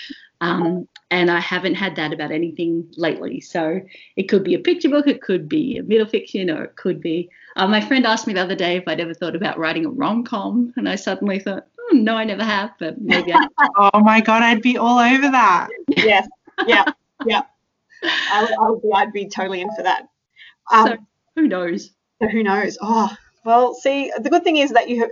Um, 0.41 0.89
and 1.11 1.31
I 1.31 1.41
haven't 1.41 1.75
had 1.75 1.97
that 1.97 2.13
about 2.13 2.31
anything 2.31 2.89
lately. 2.97 3.41
So 3.41 3.81
it 4.17 4.25
could 4.25 4.45
be 4.45 4.55
a 4.55 4.59
picture 4.59 4.89
book, 4.89 5.07
it 5.07 5.23
could 5.23 5.49
be 5.49 5.77
a 5.77 5.83
middle 5.83 6.07
fiction, 6.07 6.51
or 6.51 6.65
it 6.65 6.77
could 6.77 7.01
be. 7.01 7.31
Uh, 7.57 7.67
my 7.67 7.81
friend 7.81 8.07
asked 8.07 8.27
me 8.27 8.33
the 8.33 8.41
other 8.41 8.55
day 8.55 8.77
if 8.77 8.85
I'd 8.87 9.01
ever 9.01 9.13
thought 9.13 9.37
about 9.37 9.59
writing 9.59 9.87
a 9.87 9.91
rom 9.91 10.25
com, 10.25 10.73
and 10.77 10.89
I 10.89 10.95
suddenly 10.95 11.39
thought, 11.39 11.67
oh, 11.79 11.97
no, 11.97 12.17
I 12.17 12.25
never 12.25 12.45
have, 12.45 12.71
but 12.79 13.01
maybe 13.01 13.33
I. 13.33 13.47
oh 13.77 14.01
my 14.01 14.21
God, 14.21 14.43
I'd 14.43 14.63
be 14.63 14.79
all 14.79 14.99
over 14.99 15.31
that. 15.31 15.69
Yes, 15.97 16.27
yeah, 16.67 16.85
yeah. 17.27 17.43
I, 18.03 18.55
I 18.61 18.71
would 18.71 18.83
be, 18.83 18.91
I'd 18.95 19.13
be 19.13 19.29
totally 19.29 19.61
in 19.61 19.69
for 19.77 19.83
that. 19.83 20.09
Um, 20.73 20.87
so 20.87 20.97
who 21.37 21.47
knows? 21.47 21.91
So 22.21 22.29
who 22.29 22.43
knows? 22.43 22.79
Oh, 22.81 23.15
well, 23.45 23.75
see, 23.75 24.13
the 24.19 24.31
good 24.31 24.45
thing 24.45 24.57
is 24.57 24.71
that 24.71 24.89
you 24.89 25.11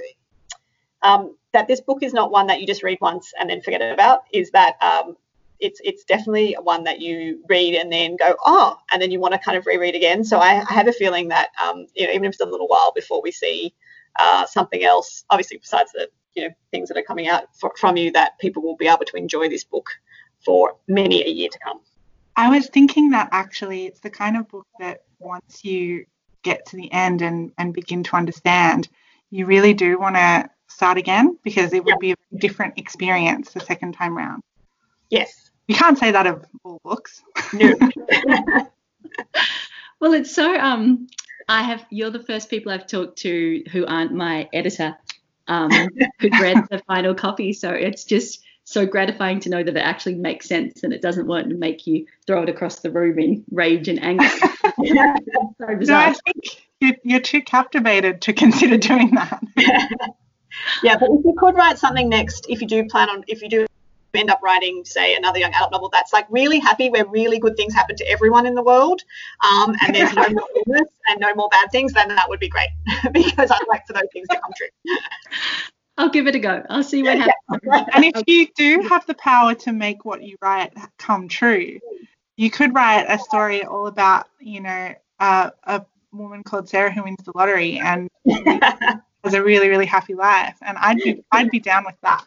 um, 1.02 1.36
that 1.52 1.66
this 1.66 1.80
book 1.80 2.02
is 2.02 2.12
not 2.12 2.30
one 2.30 2.46
that 2.48 2.60
you 2.60 2.66
just 2.66 2.82
read 2.82 2.98
once 3.00 3.32
and 3.38 3.50
then 3.50 3.60
forget 3.62 3.80
about. 3.80 4.20
Is 4.32 4.50
that 4.50 4.76
um, 4.82 5.16
it's 5.58 5.80
it's 5.84 6.04
definitely 6.04 6.56
one 6.62 6.84
that 6.84 7.00
you 7.00 7.42
read 7.48 7.74
and 7.74 7.92
then 7.92 8.16
go 8.16 8.34
oh, 8.44 8.76
and 8.90 9.00
then 9.00 9.10
you 9.10 9.20
want 9.20 9.34
to 9.34 9.38
kind 9.38 9.56
of 9.56 9.66
reread 9.66 9.94
again. 9.94 10.24
So 10.24 10.38
I, 10.38 10.64
I 10.68 10.72
have 10.72 10.88
a 10.88 10.92
feeling 10.92 11.28
that 11.28 11.48
um, 11.62 11.86
you 11.94 12.06
know 12.06 12.12
even 12.12 12.24
if 12.24 12.32
it's 12.32 12.40
a 12.40 12.46
little 12.46 12.68
while 12.68 12.92
before 12.92 13.20
we 13.22 13.32
see 13.32 13.74
uh, 14.18 14.46
something 14.46 14.84
else, 14.84 15.24
obviously 15.30 15.58
besides 15.58 15.92
the 15.92 16.08
you 16.34 16.48
know 16.48 16.54
things 16.70 16.88
that 16.88 16.98
are 16.98 17.02
coming 17.02 17.28
out 17.28 17.44
for, 17.58 17.72
from 17.76 17.96
you, 17.96 18.12
that 18.12 18.38
people 18.38 18.62
will 18.62 18.76
be 18.76 18.86
able 18.86 19.04
to 19.06 19.16
enjoy 19.16 19.48
this 19.48 19.64
book 19.64 19.90
for 20.44 20.76
many 20.88 21.22
a 21.24 21.28
year 21.28 21.48
to 21.50 21.58
come. 21.58 21.80
I 22.36 22.48
was 22.48 22.68
thinking 22.68 23.10
that 23.10 23.28
actually 23.32 23.86
it's 23.86 24.00
the 24.00 24.10
kind 24.10 24.36
of 24.36 24.48
book 24.48 24.66
that 24.78 25.02
once 25.18 25.64
you 25.64 26.06
get 26.42 26.66
to 26.66 26.76
the 26.76 26.92
end 26.92 27.22
and, 27.22 27.52
and 27.58 27.74
begin 27.74 28.02
to 28.04 28.16
understand, 28.16 28.88
you 29.30 29.46
really 29.46 29.74
do 29.74 29.98
want 29.98 30.16
to 30.16 30.48
start 30.68 30.98
again 30.98 31.38
because 31.42 31.72
it 31.72 31.84
would 31.84 31.98
be 31.98 32.12
a 32.12 32.16
different 32.38 32.78
experience 32.78 33.52
the 33.52 33.60
second 33.60 33.92
time 33.92 34.16
round. 34.16 34.42
Yes. 35.10 35.50
You 35.66 35.74
can't 35.74 35.98
say 35.98 36.10
that 36.10 36.26
of 36.26 36.44
all 36.64 36.80
books. 36.84 37.22
No. 37.52 37.74
well, 40.00 40.12
it's 40.12 40.34
so 40.34 40.58
um 40.58 41.08
I 41.48 41.62
have 41.62 41.84
you're 41.90 42.10
the 42.10 42.22
first 42.22 42.50
people 42.50 42.72
I've 42.72 42.86
talked 42.86 43.18
to 43.18 43.62
who 43.70 43.86
aren't 43.86 44.12
my 44.12 44.48
editor 44.52 44.96
um 45.48 45.70
who 46.20 46.28
read 46.40 46.64
the 46.70 46.82
final 46.86 47.14
copy, 47.14 47.52
so 47.52 47.70
it's 47.70 48.04
just 48.04 48.42
so 48.70 48.86
gratifying 48.86 49.40
to 49.40 49.48
know 49.48 49.64
that 49.64 49.76
it 49.76 49.80
actually 49.80 50.14
makes 50.14 50.46
sense 50.46 50.84
and 50.84 50.92
it 50.92 51.02
doesn't 51.02 51.26
want 51.26 51.48
to 51.48 51.56
make 51.56 51.88
you 51.88 52.06
throw 52.24 52.44
it 52.44 52.48
across 52.48 52.78
the 52.78 52.90
room 52.90 53.18
in 53.18 53.44
rage 53.50 53.88
and 53.88 54.00
anger. 54.00 54.28
so 54.28 54.44
no, 54.86 55.96
I 55.96 56.14
think 56.14 57.00
you're 57.02 57.18
too 57.18 57.42
captivated 57.42 58.20
to 58.22 58.32
consider 58.44 58.76
doing 58.76 59.10
that. 59.16 59.42
yeah, 60.84 60.96
but 60.96 61.08
if 61.10 61.24
you 61.24 61.34
could 61.36 61.56
write 61.56 61.78
something 61.78 62.08
next, 62.08 62.46
if 62.48 62.60
you 62.60 62.68
do 62.68 62.84
plan 62.84 63.10
on, 63.10 63.24
if 63.26 63.42
you 63.42 63.48
do 63.48 63.66
end 64.14 64.30
up 64.30 64.40
writing, 64.40 64.84
say, 64.84 65.16
another 65.16 65.40
young 65.40 65.52
adult 65.52 65.72
novel 65.72 65.88
that's 65.92 66.12
like 66.12 66.26
really 66.30 66.60
happy, 66.60 66.90
where 66.90 67.04
really 67.06 67.40
good 67.40 67.56
things 67.56 67.74
happen 67.74 67.96
to 67.96 68.08
everyone 68.08 68.46
in 68.46 68.54
the 68.54 68.62
world, 68.62 69.02
um, 69.44 69.74
and 69.82 69.96
there's 69.96 70.14
no 70.14 70.28
more 70.28 70.48
illness 70.68 70.88
and 71.08 71.18
no 71.18 71.34
more 71.34 71.48
bad 71.48 71.72
things, 71.72 71.92
then 71.92 72.06
that 72.06 72.28
would 72.28 72.38
be 72.38 72.48
great 72.48 72.70
because 73.12 73.50
I'd 73.50 73.66
like 73.68 73.84
for 73.88 73.94
those 73.94 74.08
things 74.12 74.28
to 74.28 74.38
come 74.40 74.52
true. 74.56 74.94
I'll 76.00 76.08
give 76.08 76.26
it 76.26 76.34
a 76.34 76.38
go. 76.38 76.62
I'll 76.70 76.82
see 76.82 77.02
what 77.02 77.18
happens. 77.18 77.86
and 77.94 78.04
if 78.06 78.22
you 78.26 78.48
do 78.56 78.80
have 78.88 79.04
the 79.04 79.12
power 79.14 79.54
to 79.56 79.70
make 79.70 80.06
what 80.06 80.22
you 80.22 80.38
write 80.40 80.72
come 80.96 81.28
true, 81.28 81.78
you 82.38 82.50
could 82.50 82.74
write 82.74 83.04
a 83.06 83.18
story 83.18 83.64
all 83.64 83.86
about, 83.86 84.28
you 84.40 84.62
know, 84.62 84.94
uh, 85.18 85.50
a 85.64 85.84
woman 86.10 86.42
called 86.42 86.70
Sarah 86.70 86.90
who 86.90 87.02
wins 87.02 87.22
the 87.22 87.32
lottery 87.34 87.78
and 87.80 88.08
has 89.24 89.34
a 89.34 89.42
really, 89.42 89.68
really 89.68 89.84
happy 89.84 90.14
life. 90.14 90.56
And 90.62 90.78
I'd 90.78 90.96
be, 90.96 91.22
I'd 91.32 91.50
be 91.50 91.60
down 91.60 91.84
with 91.84 91.96
that. 92.00 92.24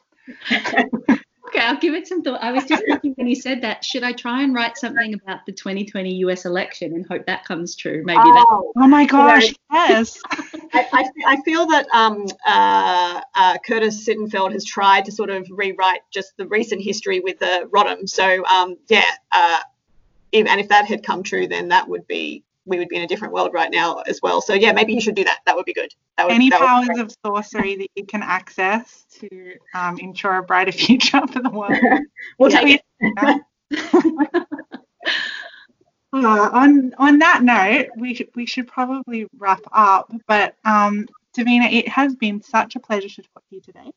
Okay, 1.53 1.63
I'll 1.63 1.77
give 1.77 1.93
it 1.93 2.07
some 2.07 2.23
thought. 2.23 2.41
I 2.41 2.51
was 2.51 2.65
just 2.65 2.83
thinking 2.87 3.13
when 3.13 3.27
you 3.27 3.35
said 3.35 3.61
that, 3.61 3.85
should 3.85 4.03
I 4.03 4.11
try 4.11 4.41
and 4.41 4.55
write 4.55 4.75
something 4.75 5.13
about 5.13 5.45
the 5.45 5.51
2020 5.51 6.15
US 6.15 6.45
election 6.45 6.93
and 6.93 7.05
hope 7.05 7.27
that 7.27 7.45
comes 7.45 7.75
true? 7.75 8.01
Maybe 8.03 8.19
oh, 8.23 8.33
that. 8.33 8.81
Oh 8.83 8.87
my 8.87 9.05
gosh, 9.05 9.49
you 9.49 9.55
know, 9.71 9.85
yes. 9.85 10.19
I, 10.73 10.87
I, 10.91 11.09
I, 11.27 11.41
feel 11.43 11.67
that 11.67 11.87
um, 11.93 12.25
uh, 12.47 13.21
uh, 13.35 13.57
Curtis 13.65 14.03
Sittenfeld 14.03 14.53
has 14.53 14.65
tried 14.65 15.05
to 15.05 15.11
sort 15.11 15.29
of 15.29 15.47
rewrite 15.51 16.01
just 16.11 16.35
the 16.37 16.47
recent 16.47 16.81
history 16.81 17.19
with 17.19 17.37
the 17.37 17.69
Rodham. 17.71 18.09
So 18.09 18.43
um, 18.45 18.77
yeah, 18.89 19.05
uh, 19.31 19.59
if, 20.31 20.47
and 20.47 20.59
if 20.59 20.69
that 20.69 20.87
had 20.87 21.03
come 21.03 21.21
true, 21.21 21.47
then 21.47 21.67
that 21.67 21.87
would 21.87 22.07
be 22.07 22.43
we 22.65 22.77
would 22.77 22.87
be 22.89 22.95
in 22.95 23.01
a 23.03 23.07
different 23.07 23.33
world 23.33 23.51
right 23.53 23.71
now 23.71 23.97
as 24.07 24.19
well. 24.21 24.41
So 24.41 24.53
yeah, 24.53 24.71
maybe 24.71 24.93
you 24.93 25.01
should 25.01 25.15
do 25.15 25.23
that. 25.23 25.39
That 25.45 25.55
would 25.55 25.65
be 25.65 25.73
good. 25.73 25.93
That 26.17 26.27
would, 26.27 26.33
Any 26.33 26.49
that 26.49 26.59
would- 26.59 26.67
powers 26.67 26.99
of 26.99 27.15
sorcery 27.25 27.75
that 27.77 27.89
you 27.95 28.05
can 28.05 28.23
access 28.23 29.05
to 29.19 29.55
um, 29.73 29.97
ensure 29.99 30.37
a 30.37 30.43
brighter 30.43 30.71
future 30.83 31.21
for 31.27 31.41
the 31.41 31.49
world. 31.49 31.77
we'll 32.37 32.51
take 32.51 32.79
it. 33.01 33.41
Uh, 36.15 36.47
on 36.53 36.93
on 36.99 37.17
that 37.17 37.41
note, 37.41 37.87
we 37.97 38.13
should 38.13 38.29
we 38.35 38.45
should 38.45 38.67
probably 38.67 39.25
wrap 39.39 39.61
up. 39.71 40.13
But 40.27 40.53
um, 40.63 41.07
Davina, 41.35 41.73
it 41.73 41.87
has 41.87 42.15
been 42.15 42.39
such 42.39 42.75
a 42.75 42.79
pleasure 42.79 43.09
to 43.09 43.21
talk 43.23 43.43
to 43.49 43.55
you 43.55 43.61
today. 43.61 43.91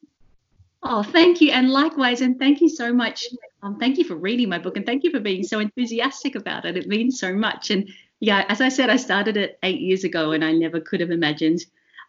Oh, 0.83 1.03
thank 1.03 1.43
you. 1.43 1.51
And 1.51 1.71
likewise, 1.71 2.23
and 2.23 2.39
thank 2.39 2.63
you 2.63 2.71
so 2.71 2.91
much. 2.93 3.27
Um, 3.63 3.79
thank 3.79 3.99
you 3.99 4.05
for 4.05 4.15
reading 4.15 4.49
my 4.49 4.59
book 4.59 4.77
and 4.77 4.87
thank 4.87 5.05
you 5.05 5.11
for 5.11 5.21
being 5.21 5.43
so 5.43 5.59
enthusiastic 5.59 6.37
about 6.37 6.65
it. 6.65 6.77
It 6.77 6.87
means 6.87 7.19
so 7.19 7.35
much. 7.35 7.71
And 7.71 7.91
yeah, 8.21 8.45
as 8.49 8.61
I 8.61 8.69
said, 8.69 8.91
I 8.91 8.97
started 8.97 9.37
it 9.37 9.59
eight 9.63 9.81
years 9.81 10.05
ago 10.05 10.33
and 10.33 10.45
I 10.45 10.53
never 10.53 10.81
could 10.81 11.01
have 11.01 11.11
imagined 11.11 11.61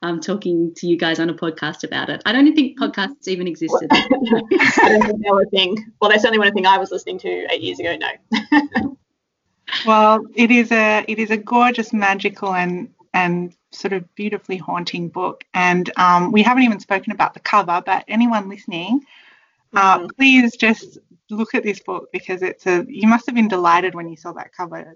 um, 0.04 0.20
talking 0.20 0.74
to 0.76 0.88
you 0.88 0.96
guys 0.98 1.20
on 1.20 1.30
a 1.30 1.34
podcast 1.34 1.84
about 1.84 2.10
it. 2.10 2.22
I 2.26 2.32
don't 2.32 2.54
think 2.56 2.80
podcasts 2.80 3.28
even 3.28 3.48
existed. 3.48 3.88
I 3.92 4.08
don't 4.10 5.04
think 5.06 5.24
they 5.24 5.32
were 5.32 5.42
a 5.42 5.50
thing. 5.50 5.92
Well, 6.00 6.12
they 6.12 6.18
certainly 6.18 6.40
weren't 6.40 6.52
a 6.52 6.54
thing 6.54 6.68
I 6.68 6.78
was 6.78 6.92
listening 6.92 7.18
to 7.20 7.48
eight 7.52 7.62
years 7.62 7.80
ago. 7.80 7.96
No. 7.98 8.98
Well, 9.86 10.26
it 10.34 10.50
is 10.50 10.72
a 10.72 11.04
it 11.10 11.20
is 11.20 11.30
a 11.30 11.38
gorgeous, 11.38 11.92
magical, 11.92 12.54
and 12.54 12.90
and 13.14 13.54
sort 13.72 13.92
of 13.94 14.14
beautifully 14.16 14.58
haunting 14.58 15.10
book. 15.10 15.44
And 15.54 15.92
um, 15.98 16.32
we 16.32 16.42
haven't 16.42 16.64
even 16.64 16.80
spoken 16.80 17.12
about 17.12 17.34
the 17.34 17.42
cover, 17.42 17.82
but 17.86 18.06
anyone 18.08 18.48
listening, 18.48 19.02
uh, 19.74 20.00
Mhm. 20.00 20.16
please 20.16 20.56
just 20.56 21.00
look 21.30 21.54
at 21.54 21.64
this 21.64 21.82
book 21.82 22.10
because 22.14 22.42
it's 22.44 22.66
a. 22.66 22.86
You 22.88 23.08
must 23.10 23.26
have 23.26 23.36
been 23.36 23.50
delighted 23.50 23.94
when 23.94 24.08
you 24.08 24.16
saw 24.16 24.32
that 24.34 24.54
cover, 24.54 24.96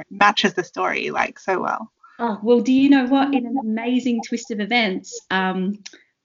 It 0.00 0.06
matches 0.10 0.54
the 0.54 0.64
story 0.64 1.10
like 1.10 1.38
so 1.38 1.60
well. 1.60 1.92
Oh, 2.18 2.38
well, 2.42 2.60
do 2.60 2.72
you 2.72 2.88
know 2.88 3.06
what? 3.06 3.34
In 3.34 3.46
an 3.46 3.58
amazing 3.60 4.22
twist 4.26 4.50
of 4.50 4.60
events, 4.60 5.20
um, 5.30 5.82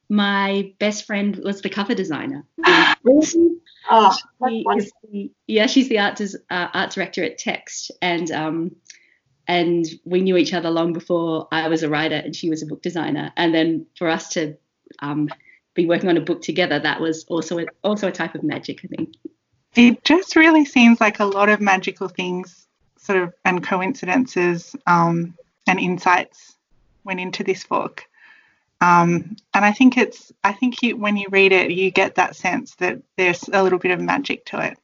my 0.10 0.74
best 0.80 1.06
friend 1.06 1.36
was 1.38 1.62
the 1.62 1.70
cover 1.70 1.96
designer. 1.96 2.46
Oh, 3.90 4.16
She 4.48 4.64
the, 5.12 5.32
yeah, 5.48 5.66
she's 5.66 5.90
the 5.90 6.00
art, 6.00 6.16
des- 6.16 6.38
uh, 6.50 6.68
art 6.74 6.92
director 6.92 7.24
at 7.24 7.40
Text, 7.40 7.92
and 8.02 8.30
um, 8.32 8.76
and 9.48 9.86
we 10.06 10.22
knew 10.22 10.38
each 10.38 10.54
other 10.54 10.70
long 10.70 10.94
before 10.94 11.48
I 11.52 11.68
was 11.68 11.84
a 11.84 11.90
writer 11.90 12.16
and 12.16 12.36
she 12.36 12.50
was 12.50 12.62
a 12.62 12.66
book 12.66 12.82
designer. 12.82 13.34
And 13.36 13.54
then 13.54 13.86
for 13.98 14.08
us 14.08 14.30
to 14.30 14.56
um, 15.00 15.30
be 15.74 15.86
working 15.86 16.10
on 16.10 16.18
a 16.18 16.22
book 16.22 16.42
together, 16.42 16.80
that 16.80 17.02
was 17.02 17.26
also 17.26 17.60
a, 17.60 17.66
also 17.84 18.08
a 18.08 18.12
type 18.12 18.36
of 18.36 18.44
magic, 18.44 18.82
I 18.86 18.88
think. 18.88 19.16
It 19.76 20.04
just 20.04 20.36
really 20.36 20.66
seems 20.66 21.02
like 21.02 21.20
a 21.20 21.26
lot 21.26 21.50
of 21.50 21.60
magical 21.62 22.08
things, 22.08 22.68
sort 23.12 23.24
of, 23.24 23.34
and 23.44 23.64
coincidences 23.64 24.76
um, 24.88 25.34
and 25.68 25.80
insights 25.80 26.56
went 27.04 27.20
into 27.20 27.44
this 27.44 27.66
book. 27.66 28.06
Um, 28.80 29.36
and 29.54 29.66
I 29.66 29.74
think 29.74 29.98
it's, 29.98 30.32
I 30.44 30.54
think 30.54 30.82
you, 30.82 30.96
when 30.96 31.18
you 31.18 31.28
read 31.30 31.52
it, 31.52 31.72
you 31.72 31.92
get 31.92 32.16
that 32.16 32.36
sense 32.36 32.76
that 32.76 33.02
there's 33.18 33.44
a 33.52 33.62
little 33.62 33.80
bit 33.80 33.92
of 33.92 34.00
magic 34.00 34.46
to 34.46 34.66
it. 34.66 34.78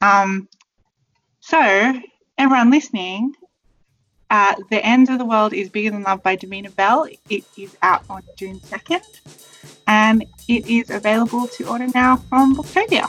Um, 0.00 0.48
so, 1.40 1.94
everyone 2.36 2.70
listening, 2.70 3.34
uh, 4.30 4.54
The 4.70 4.84
End 4.84 5.08
of 5.08 5.18
the 5.18 5.24
World 5.24 5.54
is 5.54 5.70
Bigger 5.70 5.90
Than 5.90 6.02
Love 6.02 6.22
by 6.22 6.36
Davina 6.36 6.74
Bell. 6.74 7.08
It 7.30 7.44
is 7.56 7.76
out 7.82 8.04
on 8.10 8.22
June 8.36 8.60
2nd 8.60 9.02
and 9.86 10.24
it 10.48 10.66
is 10.68 10.90
available 10.90 11.48
to 11.48 11.68
order 11.68 11.86
now 11.94 12.16
from 12.16 12.56
Booktopia. 12.56 13.08